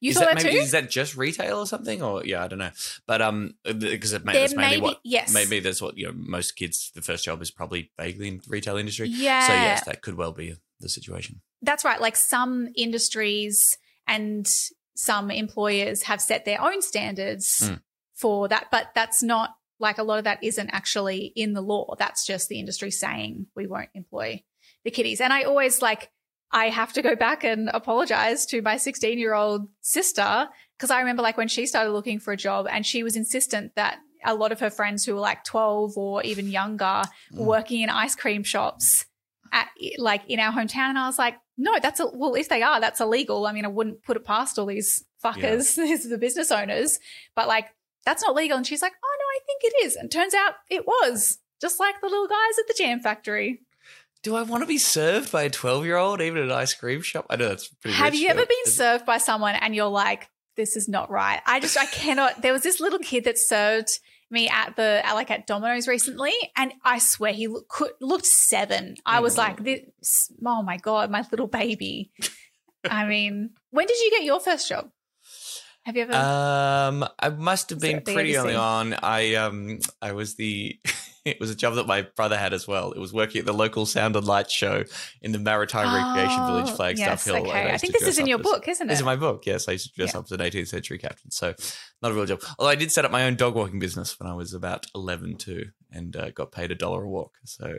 [0.00, 0.56] You is thought that, maybe, too?
[0.62, 2.02] Is that just retail or something?
[2.02, 2.72] Or yeah, I don't know.
[3.06, 5.32] But um, because it may, that's mainly may be- what yes.
[5.32, 6.12] maybe that's what you know.
[6.14, 9.08] Most kids, the first job is probably vaguely in the retail industry.
[9.08, 9.46] Yeah.
[9.46, 11.40] So yes, that could well be the situation.
[11.62, 12.00] That's right.
[12.00, 14.46] Like some industries and
[14.96, 17.80] some employers have set their own standards Mm.
[18.14, 21.94] for that, but that's not like a lot of that isn't actually in the law.
[21.98, 24.42] That's just the industry saying we won't employ
[24.84, 25.20] the kiddies.
[25.20, 26.10] And I always like,
[26.52, 31.00] I have to go back and apologize to my 16 year old sister because I
[31.00, 34.34] remember like when she started looking for a job and she was insistent that a
[34.34, 37.46] lot of her friends who were like 12 or even younger were Mm.
[37.46, 39.04] working in ice cream shops
[39.54, 40.90] at like in our hometown.
[40.90, 43.46] And I was like, no, that's a, well, if they are, that's illegal.
[43.46, 46.98] I mean, I wouldn't put it past all these fuckers, these are the business owners,
[47.34, 47.68] but like,
[48.04, 48.58] that's not legal.
[48.58, 49.96] And she's like, oh no, I think it is.
[49.96, 53.62] And turns out it was just like the little guys at the jam factory.
[54.22, 56.74] Do I want to be served by a 12 year old, even at an ice
[56.74, 57.26] cream shop?
[57.30, 60.76] I know that's pretty Have you ever been served by someone and you're like, this
[60.76, 61.40] is not right?
[61.46, 62.42] I just, I cannot.
[62.42, 64.00] There was this little kid that served
[64.34, 68.26] me at the, at like at Domino's recently, and I swear he look, could, looked
[68.26, 68.96] seven.
[69.06, 72.12] I was like, this, oh my God, my little baby.
[72.84, 74.90] I mean, when did you get your first job?
[75.84, 76.14] Have you ever?
[76.14, 78.94] Um, I must have been pretty early on.
[79.02, 80.78] I um, I was the.
[81.30, 82.92] it was a job that my brother had as well.
[82.92, 84.84] It was working at the local Sound and Light show
[85.22, 87.36] in the Maritime Recreation Village, Oh, Flagstaff yes, Hill.
[87.36, 87.50] okay.
[87.50, 88.88] I used think this is in your as- book, isn't it?
[88.90, 89.46] This is my book.
[89.46, 90.20] Yes, I used to dress Yeah.
[90.20, 91.30] up as an 18th century captain.
[91.30, 91.54] So,
[92.02, 92.42] not a real job.
[92.58, 95.36] Although I did set up my own dog walking business when I was about 11
[95.36, 97.36] too, and uh, got paid a dollar a walk.
[97.44, 97.72] So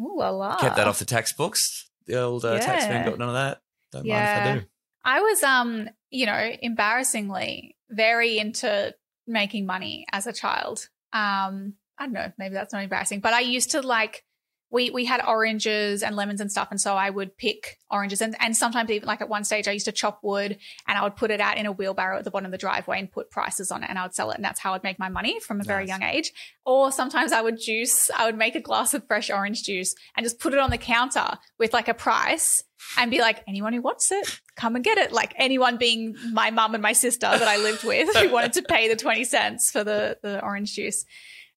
[0.00, 0.56] Ooh la la.
[0.56, 1.90] kept that off the tax books.
[2.06, 3.60] The old uh, tax man got none of that.
[3.92, 4.14] Don't Yeah.
[4.44, 4.66] mind if I do.
[5.06, 8.94] I was, um, you know, embarrassingly very into
[9.26, 10.88] making money as a child.
[11.12, 14.24] Um, I don't know, maybe that's not embarrassing, but I used to like
[14.70, 18.34] we we had oranges and lemons and stuff, and so I would pick oranges and
[18.40, 21.14] and sometimes even like at one stage I used to chop wood and I would
[21.14, 23.70] put it out in a wheelbarrow at the bottom of the driveway and put prices
[23.70, 25.60] on it and I would sell it and that's how I'd make my money from
[25.60, 25.88] a very Nice.
[25.90, 26.32] young age.
[26.64, 30.24] Or sometimes I would juice, I would make a glass of fresh orange juice and
[30.24, 32.64] just put it on the counter with like a price
[32.98, 35.12] and be like, anyone who wants it, come and get it.
[35.12, 38.62] Like anyone being my mum and my sister that I lived with who wanted to
[38.62, 41.04] pay the 20 cents for the, the orange juice.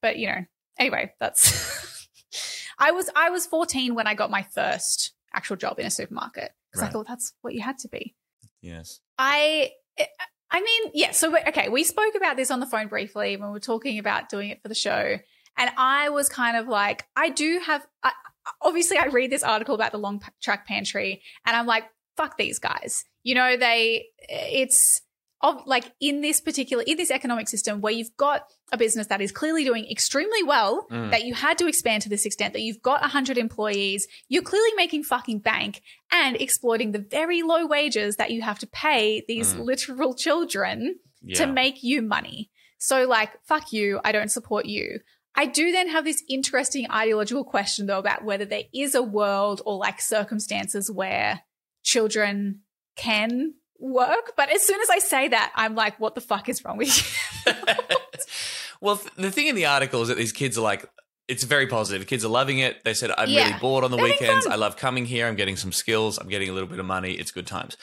[0.02, 0.44] But you know,
[0.78, 2.08] anyway, that's
[2.78, 6.52] I was I was 14 when I got my first actual job in a supermarket.
[6.70, 8.14] Because I thought that's what you had to be.
[8.60, 9.00] Yes.
[9.18, 9.22] Eh,
[9.98, 10.06] I
[10.50, 13.48] I mean, yeah, so we- okay, we spoke about this on the phone briefly when
[13.48, 15.18] we were talking about doing it for the show.
[15.56, 18.12] And I was kind of like, I do have I,
[18.62, 21.84] obviously I read this article about the long track pantry and I'm like,
[22.16, 23.04] fuck these guys.
[23.24, 25.02] You know, they eh, it's
[25.40, 29.20] of like in this particular in this economic system where you've got a business that
[29.20, 31.10] is clearly doing extremely well Mm.
[31.12, 34.72] that you had to expand to this extent that you've got 100 employees you're clearly
[34.76, 35.80] making fucking bank
[36.10, 39.64] and exploiting the very low wages that you have to pay these Mm.
[39.64, 41.38] literal children Yeah.
[41.38, 42.50] to make you money.
[42.78, 45.00] So, like, fuck you, I don't support you.
[45.34, 49.60] I do then have this interesting ideological question, though, about whether there is a world
[49.66, 51.42] or like circumstances where
[51.82, 52.60] children
[52.96, 54.32] can work.
[54.36, 56.88] But as soon as I say that, I'm like, what the fuck is wrong with
[57.46, 57.52] you?
[58.80, 60.84] well, th- the thing in the article is that these kids are like,
[61.28, 62.00] it's very positive.
[62.00, 62.82] The kids are loving it.
[62.84, 63.46] They said, I'm Yeah.
[63.48, 64.46] really bored on the They're weekends.
[64.46, 65.26] I love coming here.
[65.26, 66.16] I'm getting some skills.
[66.18, 67.12] I'm getting a little bit of money.
[67.12, 67.76] It's good times.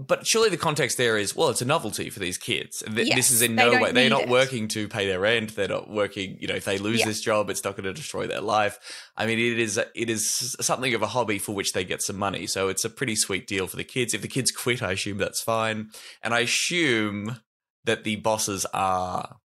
[0.00, 2.84] But surely the context there is, well, it's a novelty for these kids.
[2.86, 4.28] Th- Yes, this is in no way, they're not it.
[4.28, 5.56] working to pay their rent.
[5.56, 7.06] They're not working, you know, if they lose Yeah.
[7.06, 8.78] this job, it's not going to destroy their life.
[9.16, 12.16] I mean, it is, it is something of a hobby for which they get some
[12.16, 12.46] money.
[12.46, 14.14] So it's a pretty sweet deal for the kids.
[14.14, 15.90] If the kids quit, I assume that's fine.
[16.22, 17.40] And I assume
[17.84, 19.38] that the bosses are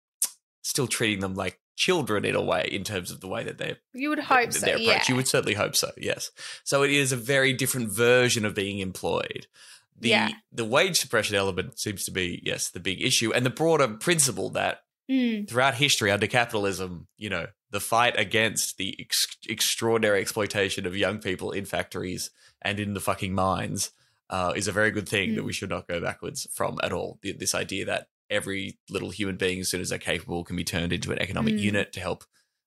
[0.63, 3.77] still treating them like children in a way in terms of the way that they're
[3.95, 4.67] you would hope so.
[4.67, 4.87] their approach.
[4.87, 5.03] Yeah.
[5.09, 6.31] You would certainly hope so, yes.
[6.65, 9.47] So it is a very different version of being employed.
[10.01, 10.31] The Yeah.
[10.51, 13.33] the wage suppression element seems to be, yes, the big issue.
[13.33, 15.49] And the broader principle that Mm.
[15.49, 21.19] throughout history under capitalism, you know, the fight against the ex- extraordinary exploitation of young
[21.19, 22.31] people in factories
[22.63, 23.91] and in the fucking mines
[24.31, 25.47] uh, is a very good thing that Mm.
[25.47, 27.19] we should not go backwards from at all.
[27.23, 30.63] The, this idea that every little human being, as soon as they're capable, can be
[30.63, 31.61] turned into an economic Mm.
[31.61, 32.25] unit to help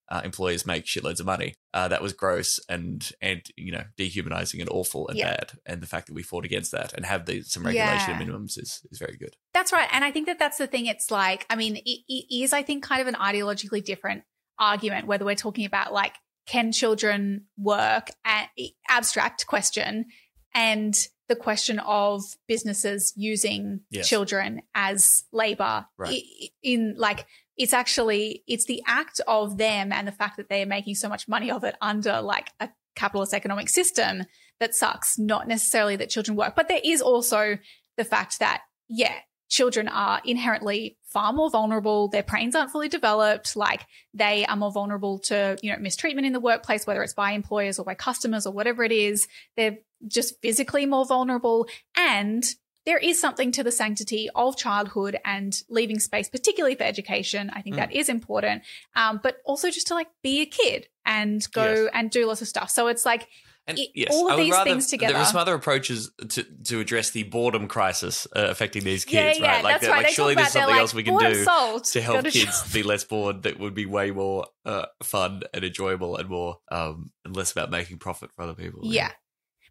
[0.10, 1.54] uh, employers make shitloads of money.
[1.74, 5.32] Uh, that was gross and and you know dehumanizing and awful and Yeah.
[5.32, 5.52] bad.
[5.66, 8.20] And the fact that we fought against that and have the, some regulation Yeah.
[8.26, 9.36] minimums is is very good.
[9.54, 9.88] That's right.
[9.92, 10.86] And I think that that's the thing.
[10.88, 14.24] It's like, I mean, it, it is, I think, kind of an ideologically different
[14.60, 16.14] argument, whether we're talking about like,
[16.46, 18.10] can children work?
[18.26, 18.50] At,
[18.90, 20.06] abstract question.
[20.54, 20.94] And
[21.30, 24.08] the question of businesses using Yes.
[24.10, 26.22] children as labor Right.
[26.22, 27.26] i- in like,
[27.58, 31.28] it's actually, it's the act of them and the fact that they're making so much
[31.28, 34.24] money of it under like a capitalist economic system
[34.60, 36.56] that sucks, not necessarily that children work.
[36.56, 37.58] But there is also
[37.98, 39.14] the fact that, yeah,
[39.50, 42.08] children are inherently far more vulnerable.
[42.08, 43.56] Their brains aren't fully developed.
[43.56, 47.32] Like they are more vulnerable to, you know, mistreatment in the workplace, whether it's by
[47.32, 49.28] employers or by customers or whatever it is.
[49.56, 49.78] They're
[50.08, 51.68] just physically more vulnerable.
[51.96, 52.44] And
[52.86, 57.50] there is something to the sanctity of childhood and leaving space, particularly for education.
[57.54, 57.80] I think Mm.
[57.80, 58.64] that is important.
[58.96, 61.90] Um, but also just to like be a kid and go Yes.
[61.94, 62.70] and do lots of stuff.
[62.70, 63.28] So it's like,
[63.66, 65.14] And It- yes, all of these rather, things together.
[65.14, 69.40] There are some other approaches to, to address the boredom crisis uh, affecting these kids,
[69.40, 69.64] yeah, right?
[69.64, 70.04] Like, that's right.
[70.04, 73.06] like surely there's something like, else we can do salt, to help kids be less
[73.06, 73.44] bored.
[73.44, 77.72] That would be way more uh, fun and enjoyable and more um, and less about
[77.72, 78.82] making profit for other people.
[78.84, 79.14] Yeah.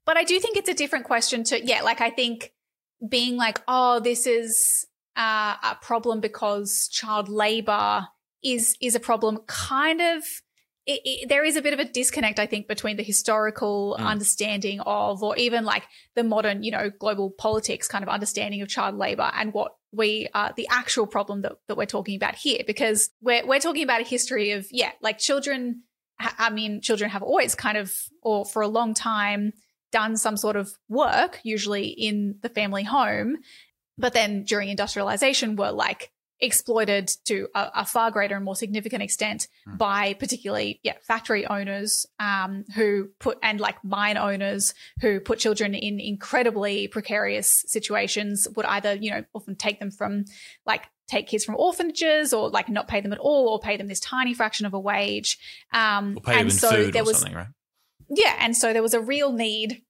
[0.06, 2.50] But I do think it's a different question to, yeah, like I think
[3.08, 4.86] being like, oh, this is
[5.16, 8.06] uh, a problem because child labor
[8.42, 10.24] is is a problem kind of
[10.84, 14.04] it, it, there is a bit of a disconnect, I think, between the historical Mm.
[14.04, 15.84] understanding of, or even like
[16.16, 20.28] the modern, you know, global politics kind of understanding of child labor and what we,
[20.34, 24.00] uh, the actual problem that, that we're talking about here, because we're, we're talking about
[24.00, 25.82] a history of, yeah, like children,
[26.18, 29.52] I mean, children have always kind of, or for a long time,
[29.92, 33.36] done some sort of work, usually in the family home,
[33.98, 36.10] but then during industrialization were like
[36.42, 42.04] exploited to a, a far greater and more significant extent by particularly yeah factory owners
[42.18, 48.66] um, who put and like mine owners who put children in incredibly precarious situations would
[48.66, 50.24] either you know often take them from
[50.66, 53.86] like take kids from orphanages or like not pay them at all or pay them
[53.86, 55.38] this tiny fraction of a wage
[55.72, 57.46] um, Or pay them and in so food there or was something, right?
[58.14, 59.82] Yeah, and so there was a real need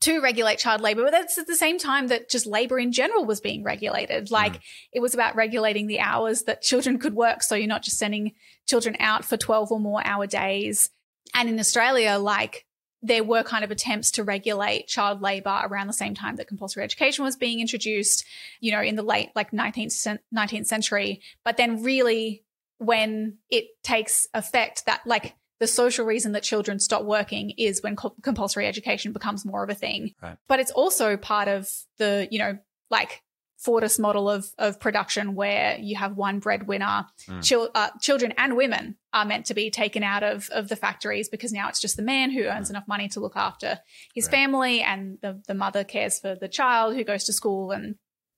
[0.00, 3.24] to regulate child labor, but that's at the same time that just labor in general
[3.24, 4.26] was being regulated.
[4.26, 4.30] Mm.
[4.30, 4.60] Like
[4.92, 7.42] it was about regulating the hours that children could work.
[7.42, 8.32] So you're not just sending
[8.66, 10.90] children out for 12 or more hour days.
[11.34, 12.66] And in Australia, like
[13.02, 16.82] there were kind of attempts to regulate child labor around the same time that compulsory
[16.82, 18.24] education was being introduced,
[18.60, 21.20] you know, in the late like 19th, 19th century.
[21.44, 22.42] But then really
[22.78, 27.96] when it takes effect that like the social reason that children stop working is when
[27.96, 30.14] co- compulsory education becomes more of a thing.
[30.22, 30.36] Right.
[30.48, 32.58] But it's also part of the, you know,
[32.90, 33.22] like
[33.64, 37.06] Fordist model of of production where you have one breadwinner.
[37.26, 37.42] Mm.
[37.42, 41.30] Chil- uh, children and women are meant to be taken out of of the factories
[41.30, 43.80] because now it's just the man who earns enough money to look after
[44.14, 44.30] his Right.
[44.32, 47.94] family, and the the mother cares for the child who goes to school and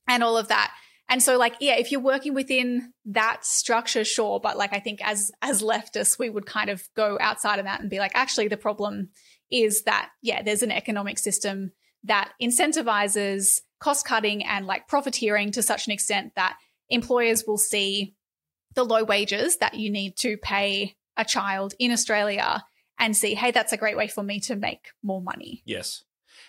[0.07, 0.73] and all of that.
[1.09, 5.01] And so like yeah, if you're working within that structure, sure, but like I think
[5.03, 8.49] as as leftists, we would kind of go outside of that and be like, actually,
[8.49, 9.11] the problem
[9.51, 11.73] is that yeah, there's an economic system
[12.05, 16.57] that incentivizes cost cutting and like profiteering to such an extent that
[16.89, 18.15] employers will see
[18.75, 22.65] the low wages that you need to pay a child in Australia
[22.99, 25.63] and see, hey, that's a great way for me to make more money.
[25.65, 26.05] Yes.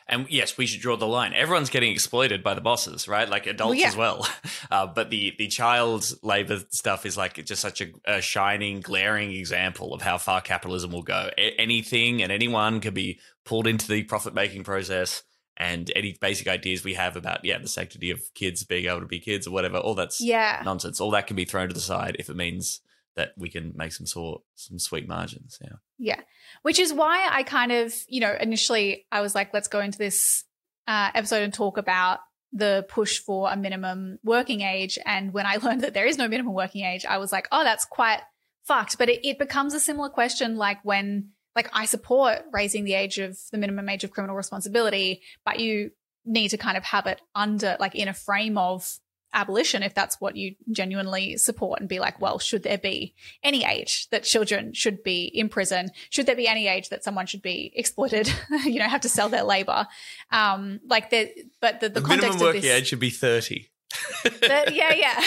[0.10, 1.34] And yes, we should draw the line.
[1.34, 3.30] Everyone's getting exploited by the bosses, right?
[3.30, 3.88] Like adults yeah.
[3.88, 4.28] as well.
[4.72, 9.32] Uh, but the the child labor stuff is like just such a, a shining, glaring
[9.32, 11.30] example of how far capitalism will go.
[11.40, 15.24] A- anything and anyone can be pulled into the profit making process,
[15.58, 19.08] and any basic ideas we have about yeah the sanctity of kids being able to
[19.08, 20.62] be kids or whatever, all that's Yeah.
[20.64, 21.02] nonsense.
[21.02, 22.82] All that can be thrown to the side if it means
[23.20, 25.60] that we can make some sort some sweet margins.
[25.62, 25.76] Yeah.
[25.98, 26.22] Yeah.
[26.62, 29.98] Which is why I kind of, you know, initially I was like, let's go into
[29.98, 30.46] this
[30.88, 32.20] uh, episode and talk about
[32.54, 34.98] the push for a minimum working age.
[35.06, 37.66] And when I learned that there is no minimum working age, I was like, oh,
[37.66, 38.22] that's quite
[38.64, 38.98] fucked.
[38.98, 43.20] But it, it becomes a similar question like when, like, I support raising the age
[43.20, 45.92] of the minimum age of criminal responsibility, but you
[46.26, 48.98] need to kind of have it under, like, in a frame of
[49.34, 53.14] abolition if that's what you genuinely support and be like well should there be
[53.44, 57.26] any age that children should be in prison should there be any age that someone
[57.26, 58.32] should be exploited
[58.66, 59.86] you know have to sell their labor
[60.32, 63.10] um like the but the, the, The, context minimum of working this age should be
[63.12, 63.70] thirty.
[64.42, 65.24] that- yeah yeah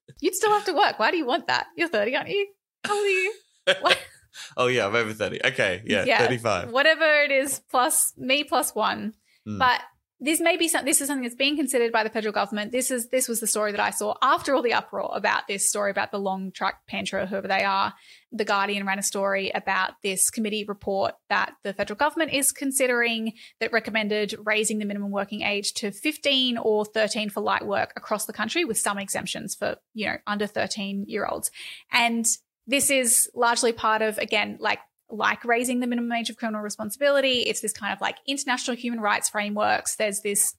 [0.20, 2.46] you'd still have to work why do you want that you're 30 aren't you
[2.84, 3.34] how old are you
[3.80, 3.98] What?
[4.58, 5.40] oh yeah, I'm over thirty.
[5.44, 6.70] Okay, yeah, yeah, thirty-five.
[6.70, 9.14] whatever it is plus me plus one
[9.46, 9.58] Hmm.
[9.58, 9.80] but
[10.20, 12.70] this may be some, this is something that's being considered by the federal government.
[12.70, 15.68] This is this was the story that I saw after all the uproar about this
[15.68, 17.92] story about the long truck pantry, whoever they are.
[18.30, 23.32] The Guardian ran a story about this committee report that the federal government is considering
[23.60, 28.26] that recommended raising the minimum working age to 15 or 13 for light work across
[28.26, 31.50] the country, with some exemptions for you know under 13 year olds.
[31.90, 32.24] And
[32.66, 34.78] this is largely part of again like
[35.10, 37.40] like raising the minimum age of criminal responsibility.
[37.40, 39.96] It's this kind of like international human rights frameworks.
[39.96, 40.54] There's this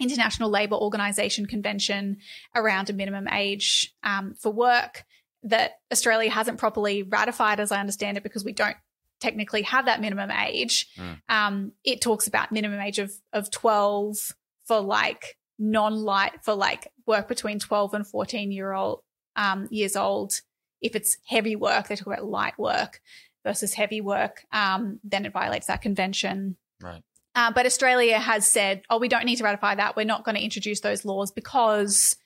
[0.00, 2.18] International Labour Organization convention
[2.54, 5.04] around a minimum age um, for work
[5.42, 8.76] that Australia hasn't properly ratified, as I understand it, because we don't
[9.20, 10.88] technically have that minimum age.
[10.96, 11.20] Mm.
[11.28, 14.32] Um, it talks about minimum age of of 12
[14.64, 19.02] for like non-light for like work between 12 and 14 year old
[19.36, 20.40] um, years old.
[20.80, 23.00] If it's heavy work, they talk about light work
[23.44, 26.56] versus heavy work, um, then it violates that convention.
[26.82, 27.02] Right.
[27.34, 29.96] Uh, but Australia has said, oh, we don't need to ratify that.
[29.96, 32.16] We're not going to introduce those laws because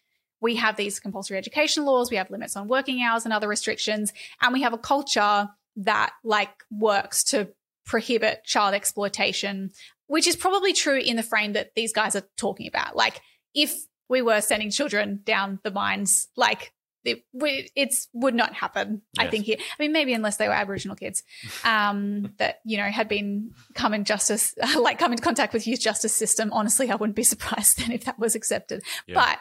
[0.41, 4.13] we have these compulsory education laws, we have limits on working hours and other restrictions,
[4.43, 7.49] and we have a culture that like works to
[7.87, 9.71] prohibit child exploitation,
[10.07, 12.95] which is probably true in the frame that these guys are talking about.
[12.95, 13.23] Like
[13.55, 13.75] if
[14.11, 16.74] we were sending children down the mines, like
[17.05, 17.23] it
[17.77, 19.03] it's would not happen.
[19.19, 19.57] I think here.
[19.59, 21.23] I mean, maybe unless they were Aboriginal kids
[21.65, 25.81] um, that you know had been come in justice, like come into contact with youth
[25.81, 26.53] justice system.
[26.53, 28.83] Honestly, I wouldn't be surprised then if that was accepted.
[29.07, 29.15] Yeah.
[29.17, 29.39] But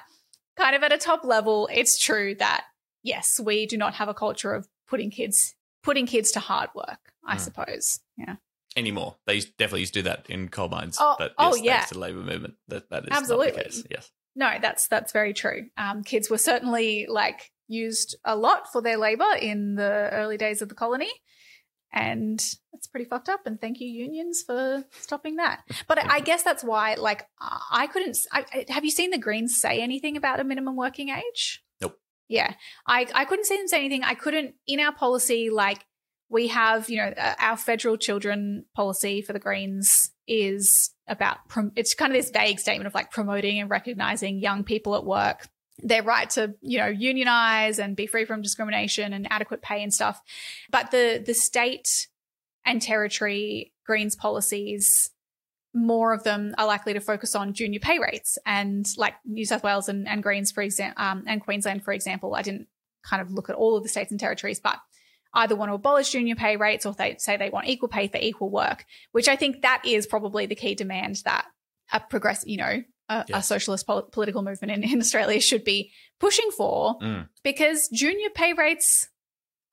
[0.58, 2.66] kind of at a top level, it's true that
[3.04, 7.12] yes, we do not have a culture of putting kids putting kids to hard work,
[7.28, 7.40] I Mm.
[7.42, 8.00] suppose.
[8.18, 8.36] Yeah.
[8.78, 9.18] Anymore.
[9.28, 10.98] They definitely used to do that in coal mines.
[11.00, 11.74] Oh- but oh, yes, yeah.
[11.74, 13.52] thanks to the labour movement, that, that is Absolutely.
[13.52, 13.84] the case.
[13.92, 14.12] Yes.
[14.36, 15.68] No, that's that's very true.
[15.78, 20.62] Um, kids were certainly like used a lot for their labor in the early days
[20.62, 21.12] of the colony,
[21.92, 22.40] and
[22.74, 23.42] it's pretty fucked up.
[23.46, 25.62] And thank you, unions, for stopping that.
[25.88, 27.28] But I, guess that's why, like,
[27.72, 28.18] I couldn't.
[28.32, 31.64] I, have you seen the Greens say anything about a minimum working age?
[31.82, 32.00] Nope.
[32.28, 32.54] Yeah,
[32.88, 34.04] I I couldn't see them say anything.
[34.04, 35.86] I couldn't in our policy like.
[36.30, 41.74] We have, you know, uh, our federal children policy for the Greens is about, prom-
[41.76, 45.48] it's kind of this vague statement of like promoting and recognizing young people at work,
[45.80, 49.94] their right to, you know, unionize and be free from discrimination and adequate pay and
[49.94, 50.22] stuff.
[50.70, 52.08] But the, the state
[52.66, 55.10] and territory Greens policies,
[55.74, 59.64] more of them are likely to focus on junior pay rates and like New South
[59.64, 62.36] Wales and, and Greens, for example, um, and Queensland, for example.
[62.36, 62.68] I didn't
[63.04, 64.78] kind of look at all of the states and territories, but
[65.34, 68.18] either want to abolish junior pay rates or they say they want equal pay for
[68.18, 71.46] equal work, which I think that is probably the key demand that
[71.92, 75.92] a progress, you know, a, a socialist pol- political movement in, in Australia should be
[76.20, 77.28] pushing for Mm.
[77.44, 79.10] because junior pay rates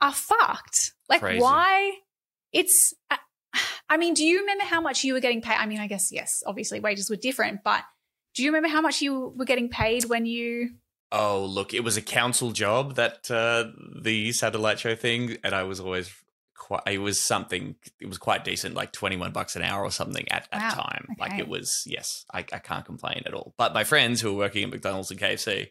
[0.01, 0.93] are fucked.
[1.09, 1.41] Like, Crazy.
[1.41, 1.93] why?
[2.53, 3.19] It's, I-
[3.89, 5.57] I mean, do you remember how much you were getting paid?
[5.59, 7.83] I mean, I guess, yes, obviously wages were different, but
[8.37, 10.71] do you remember how much you were getting paid when you
[11.13, 13.65] Oh, look, it was a council job that uh,
[14.01, 16.09] the satellite show thing, and I was always
[16.61, 16.83] quite.
[16.87, 17.75] It was something.
[18.01, 20.75] It was quite decent, like twenty one bucks an hour or something at Wow, at
[20.75, 21.17] time.
[21.19, 21.83] Like it was.
[21.87, 23.55] Yes, I, I can't complain at all.
[23.57, 25.71] But my friends who were working at McDonald's and KFC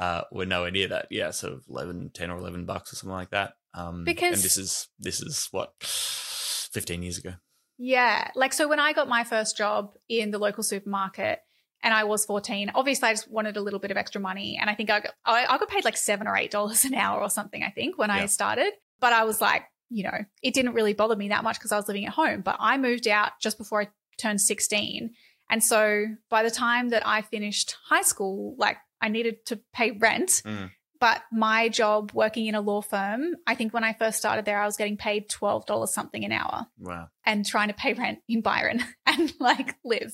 [0.00, 1.08] uh, were nowhere near that.
[1.10, 3.54] Yeah, sort of 11, 10 or eleven bucks or something like that.
[3.74, 7.34] Um, Because- and this is this is what fifteen years ago.
[7.78, 8.30] Yeah.
[8.34, 11.40] Like, so when I got my first job in the local supermarket
[11.82, 14.58] and I was 14, obviously I just wanted a little bit of extra money.
[14.60, 16.94] And I think I got, I, I got paid like seven or eight dollars an
[16.94, 18.72] hour or something, I think, when I started.
[19.00, 21.76] But I was like, you know, it didn't really bother me that much because I
[21.76, 22.42] was living at home.
[22.42, 25.10] But I moved out just before I turned 16.
[25.50, 29.92] And so by the time that I finished high school, like I needed to pay
[29.92, 30.42] rent.
[30.44, 30.70] Mm.
[31.00, 34.60] But my job working in a law firm, I think when I first started there,
[34.60, 37.08] I was getting paid $12 something an hour Wow.
[37.24, 40.12] and trying to pay rent in Byron and like live.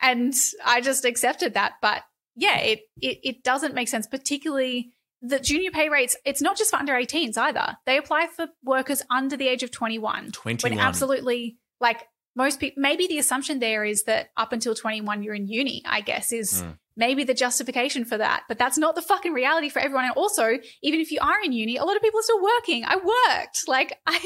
[0.00, 0.34] And
[0.64, 1.72] I just accepted that.
[1.80, 2.02] But
[2.36, 4.92] yeah, it, it it doesn't make sense, particularly
[5.22, 6.16] the junior pay rates.
[6.24, 7.76] It's not just for under 18s either.
[7.86, 10.30] They apply for workers under the age of 21.
[10.32, 12.06] Twenty When absolutely like
[12.36, 16.00] most people maybe the assumption there is that up until 21 you're in uni, I
[16.00, 16.78] guess, is Mm.
[16.96, 18.44] maybe the justification for that.
[18.48, 20.04] But that's not the fucking reality for everyone.
[20.04, 22.84] And also, even if you are in uni, a lot of people are still working.
[22.86, 23.68] I worked.
[23.68, 24.18] Like I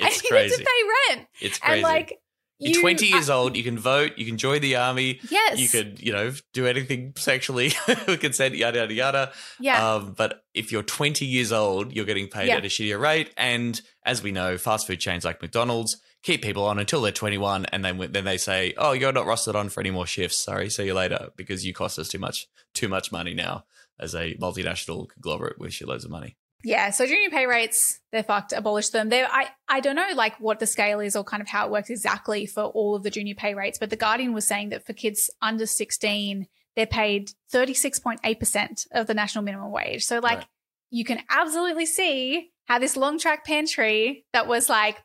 [0.00, 0.56] I needed crazy.
[0.56, 1.28] to pay rent.
[1.40, 1.74] It's crazy.
[1.74, 2.18] And like
[2.64, 3.56] You're you- 20 years I- old.
[3.56, 4.12] You can vote.
[4.16, 5.20] You can join the army.
[5.30, 5.58] Yes.
[5.58, 7.72] You could, you know, do anything sexually
[8.06, 9.32] with consent, yada, yada, yada.
[9.60, 9.94] Yeah.
[9.94, 12.56] Um, but if you're 20 years old, you're getting paid Yeah.
[12.56, 13.32] at a shittier rate.
[13.36, 17.66] And as we know, fast food chains like McDonald's keep people on until they're 21.
[17.66, 20.38] And then, then they say, oh, you're not rostered on for any more shifts.
[20.38, 20.70] Sorry.
[20.70, 23.64] See you later because you cost us too much, too much money now
[24.00, 26.36] as a multinational conglomerate with shitloads of money.
[26.64, 28.52] Yeah, so junior pay rates, they're fucked.
[28.54, 29.10] Abolish them.
[29.10, 31.70] They, I, I don't know like what the scale is or kind of how it
[31.70, 34.86] works exactly for all of the junior pay rates, but the Guardian was saying that
[34.86, 39.70] for kids under sixteen, they're paid thirty six point eight percent of the national minimum
[39.72, 40.04] wage.
[40.04, 40.46] So like, Right.
[40.90, 44.96] you can absolutely see how this long track pantry that was like,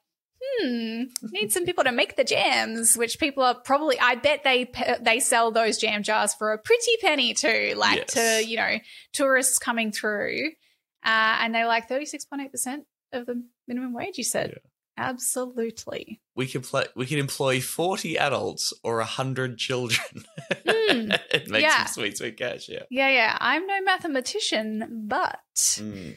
[0.41, 3.99] hmm, need some people to make the jams, which people are probably.
[3.99, 8.13] I bet they they sell those jam jars for a pretty penny too, like Yes.
[8.13, 8.77] to you know
[9.11, 10.51] tourists coming through.
[11.03, 12.79] Uh, and they were like 36.8%
[13.13, 14.55] of the minimum wage, you said.
[14.97, 16.19] Absolutely.
[16.35, 19.99] We can play, we can employ 40 adults or 100 children.
[20.67, 21.11] Hmm.
[21.31, 21.85] it makes Yeah.
[21.85, 22.67] some sweet, sweet cash.
[22.69, 22.83] Yeah.
[22.89, 23.37] Yeah, yeah.
[23.39, 26.15] I'm no mathematician, but Mm.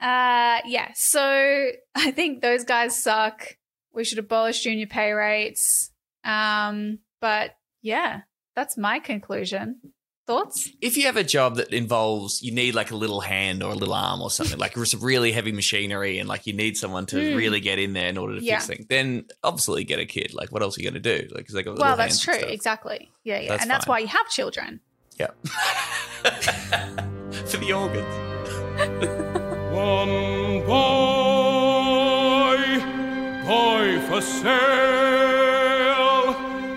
[0.00, 0.92] uh, yeah.
[0.94, 1.20] So
[1.94, 3.56] I think those guys suck.
[3.92, 5.90] We should abolish junior pay rates.
[6.24, 8.22] Um, but yeah,
[8.54, 9.80] that's my conclusion.
[10.26, 10.68] Thoughts?
[10.80, 13.74] If you have a job that involves you need like a little hand or a
[13.76, 17.16] little arm or something, like some really heavy machinery, and like you need someone to
[17.16, 17.36] Mm.
[17.36, 18.56] really get in there in order to Yeah.
[18.58, 20.34] fix things, then obviously get a kid.
[20.34, 21.28] Like, what else are you going to do?
[21.28, 22.44] Like, because they got little Well, that's hands true.
[22.46, 22.50] and.
[22.52, 23.10] Exactly.
[23.24, 23.48] Yeah, yeah.
[23.50, 23.94] That's and that's fine.
[23.94, 24.80] why you have children.
[25.18, 25.28] Yeah.
[27.46, 28.14] For the organs.
[29.72, 32.56] One boy,
[33.46, 34.56] boy for sale.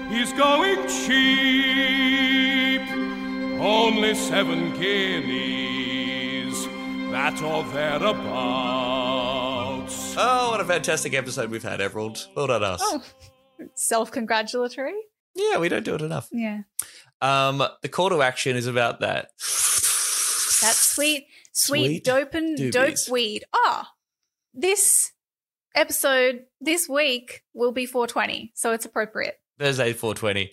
[0.10, 1.39] He's going cheap,
[3.90, 6.66] only seven guineas,
[7.12, 8.20] that or thereabouts.
[10.16, 12.28] Oh, what a fantastic episode we've had, Emerald.
[12.36, 12.80] Well done, us.
[12.84, 13.02] Oh,
[13.74, 14.94] self congratulatory.
[15.34, 16.30] Yeah, we don't do it enough.
[16.32, 16.60] Yeah.
[17.20, 19.30] Um, the call to action is about that.
[20.62, 23.10] That sweet, sweet, Sweet dope and dope doobies.
[23.10, 23.44] weed.
[23.54, 23.86] Oh,
[24.54, 25.14] this
[25.74, 29.40] episode this week will be 420, so it's appropriate.
[29.58, 30.52] Thursday, 420.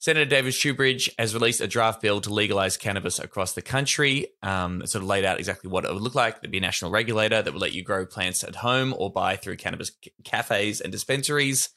[0.00, 4.28] Senator David Shoebridge has released a draft bill to legalize cannabis across the country.
[4.44, 6.40] Um, it sort of laid out exactly what it would look like.
[6.40, 9.34] There'd be a national regulator that would let you grow plants at home or buy
[9.34, 11.70] through cannabis c- cafes and dispensaries.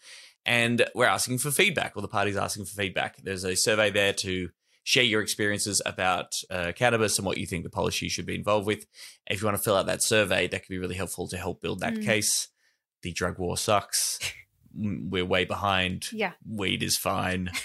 [0.46, 3.18] And we're asking for feedback, or the party's asking for feedback.
[3.24, 4.50] There's a survey there to
[4.84, 8.66] share your experiences about uh, cannabis and what you think the policy should be involved
[8.68, 8.86] with.
[9.28, 11.62] If you want to fill out that survey, that could be really helpful to help
[11.62, 12.06] build that Mm.
[12.06, 12.48] case.
[13.02, 14.20] The drug war sucks.
[14.76, 16.12] We're way behind.
[16.12, 16.34] Yeah.
[16.48, 17.50] Weed is fine.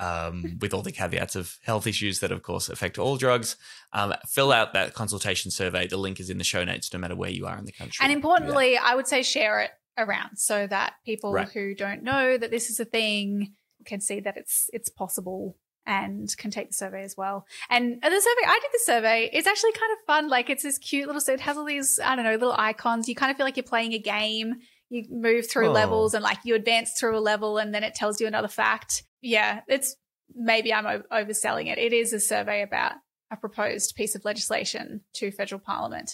[0.00, 3.56] Um, with all the caveats of health issues that, of course, affect all drugs.
[3.92, 5.88] Um, fill out that consultation survey.
[5.88, 8.02] The link is in the show notes, no matter where you are in the country.
[8.04, 11.48] And importantly, I would say share it around so that people Right.
[11.48, 13.54] who don't know that this is a thing
[13.86, 17.46] can see that it's it's possible and can take the survey as well.
[17.70, 19.30] And the survey, I did the survey.
[19.32, 20.28] It's actually kind of fun.
[20.28, 21.20] Like it's this cute little.
[21.20, 23.08] So it has all these I don't know little icons.
[23.08, 24.56] You kind of feel like you're playing a game.
[24.90, 25.72] You move through Oh.
[25.72, 29.02] levels and like you advance through a level and then it tells you another fact.
[29.22, 29.96] Yeah, it's
[30.34, 31.78] maybe I'm o- overselling it.
[31.78, 32.92] It is a survey about
[33.30, 36.12] a proposed piece of legislation to federal parliament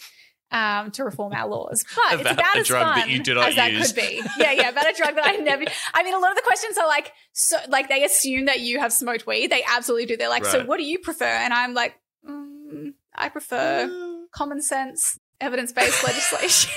[0.50, 1.84] um, to reform our laws.
[1.94, 3.92] But it's About about a as drug fun that you do not as that use.
[3.92, 4.22] could be.
[4.38, 5.64] Yeah, yeah, about a drug that I never.
[5.92, 8.80] I mean, a lot of the questions are like, so like they assume that you
[8.80, 9.50] have smoked weed.
[9.50, 10.16] They absolutely do.
[10.16, 11.24] They're like, so what do you prefer?
[11.24, 11.94] And I'm like,
[12.28, 13.88] mm, I prefer
[14.34, 16.70] common sense, evidence based legislation.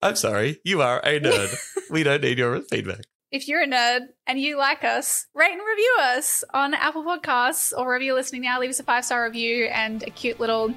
[0.02, 1.56] I'm sorry, you are a nerd.
[1.92, 3.02] we don't need your feedback.
[3.32, 7.72] If you're a nerd and you like us, rate and review us on Apple Podcasts
[7.76, 8.60] or wherever you're listening now.
[8.60, 10.74] Leave us a five star review and a cute little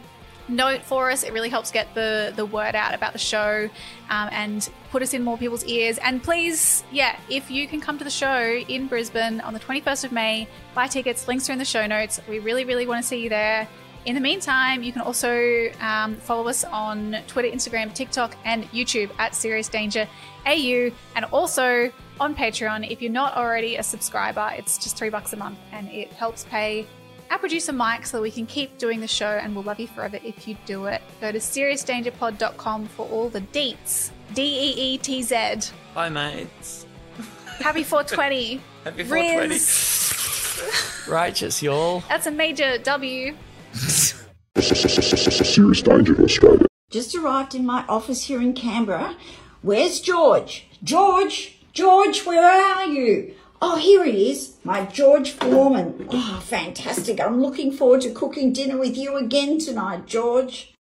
[0.47, 1.25] note for us.
[1.25, 3.69] It really helps get the the word out about the show
[4.09, 5.99] um, and put us in more people's ears.
[5.99, 10.05] And please, yeah, if you can come to the show in Brisbane on the 21st
[10.05, 11.27] of May, buy tickets.
[11.27, 12.21] Links are in the show notes.
[12.29, 13.69] We really, really want to see you there.
[14.07, 19.11] In the meantime, you can also um, follow us on Twitter, Instagram, TikTok, and YouTube
[19.19, 20.07] at Serious Danger
[20.47, 21.91] AU, and also
[22.21, 22.91] on Patreon.
[22.91, 26.45] If you're not already a subscriber, it's just three bucks a month, and it helps
[26.45, 26.87] pay
[27.31, 30.19] our producer Mike so we can keep doing the show, and we'll love you forever
[30.23, 31.01] if you do it.
[31.23, 34.11] Go to seriousdangerpod.com for all the deets.
[34.35, 35.71] D E E T Z.
[35.95, 36.85] Bye, mates.
[37.59, 38.61] Happy 420.
[38.85, 41.09] Happy 420.
[41.11, 42.03] Righteous, y'all.
[42.09, 43.35] That's a major W.
[44.61, 46.67] Serious danger to Australia.
[46.91, 49.17] Just arrived in my office here in Canberra.
[49.63, 50.67] Where's George?
[50.83, 51.59] George?
[51.73, 53.35] George, where are you?
[53.61, 56.07] Oh, here he is, my George Foreman.
[56.11, 57.21] Oh, fantastic.
[57.21, 60.73] I'm looking forward to cooking dinner with you again tonight, George.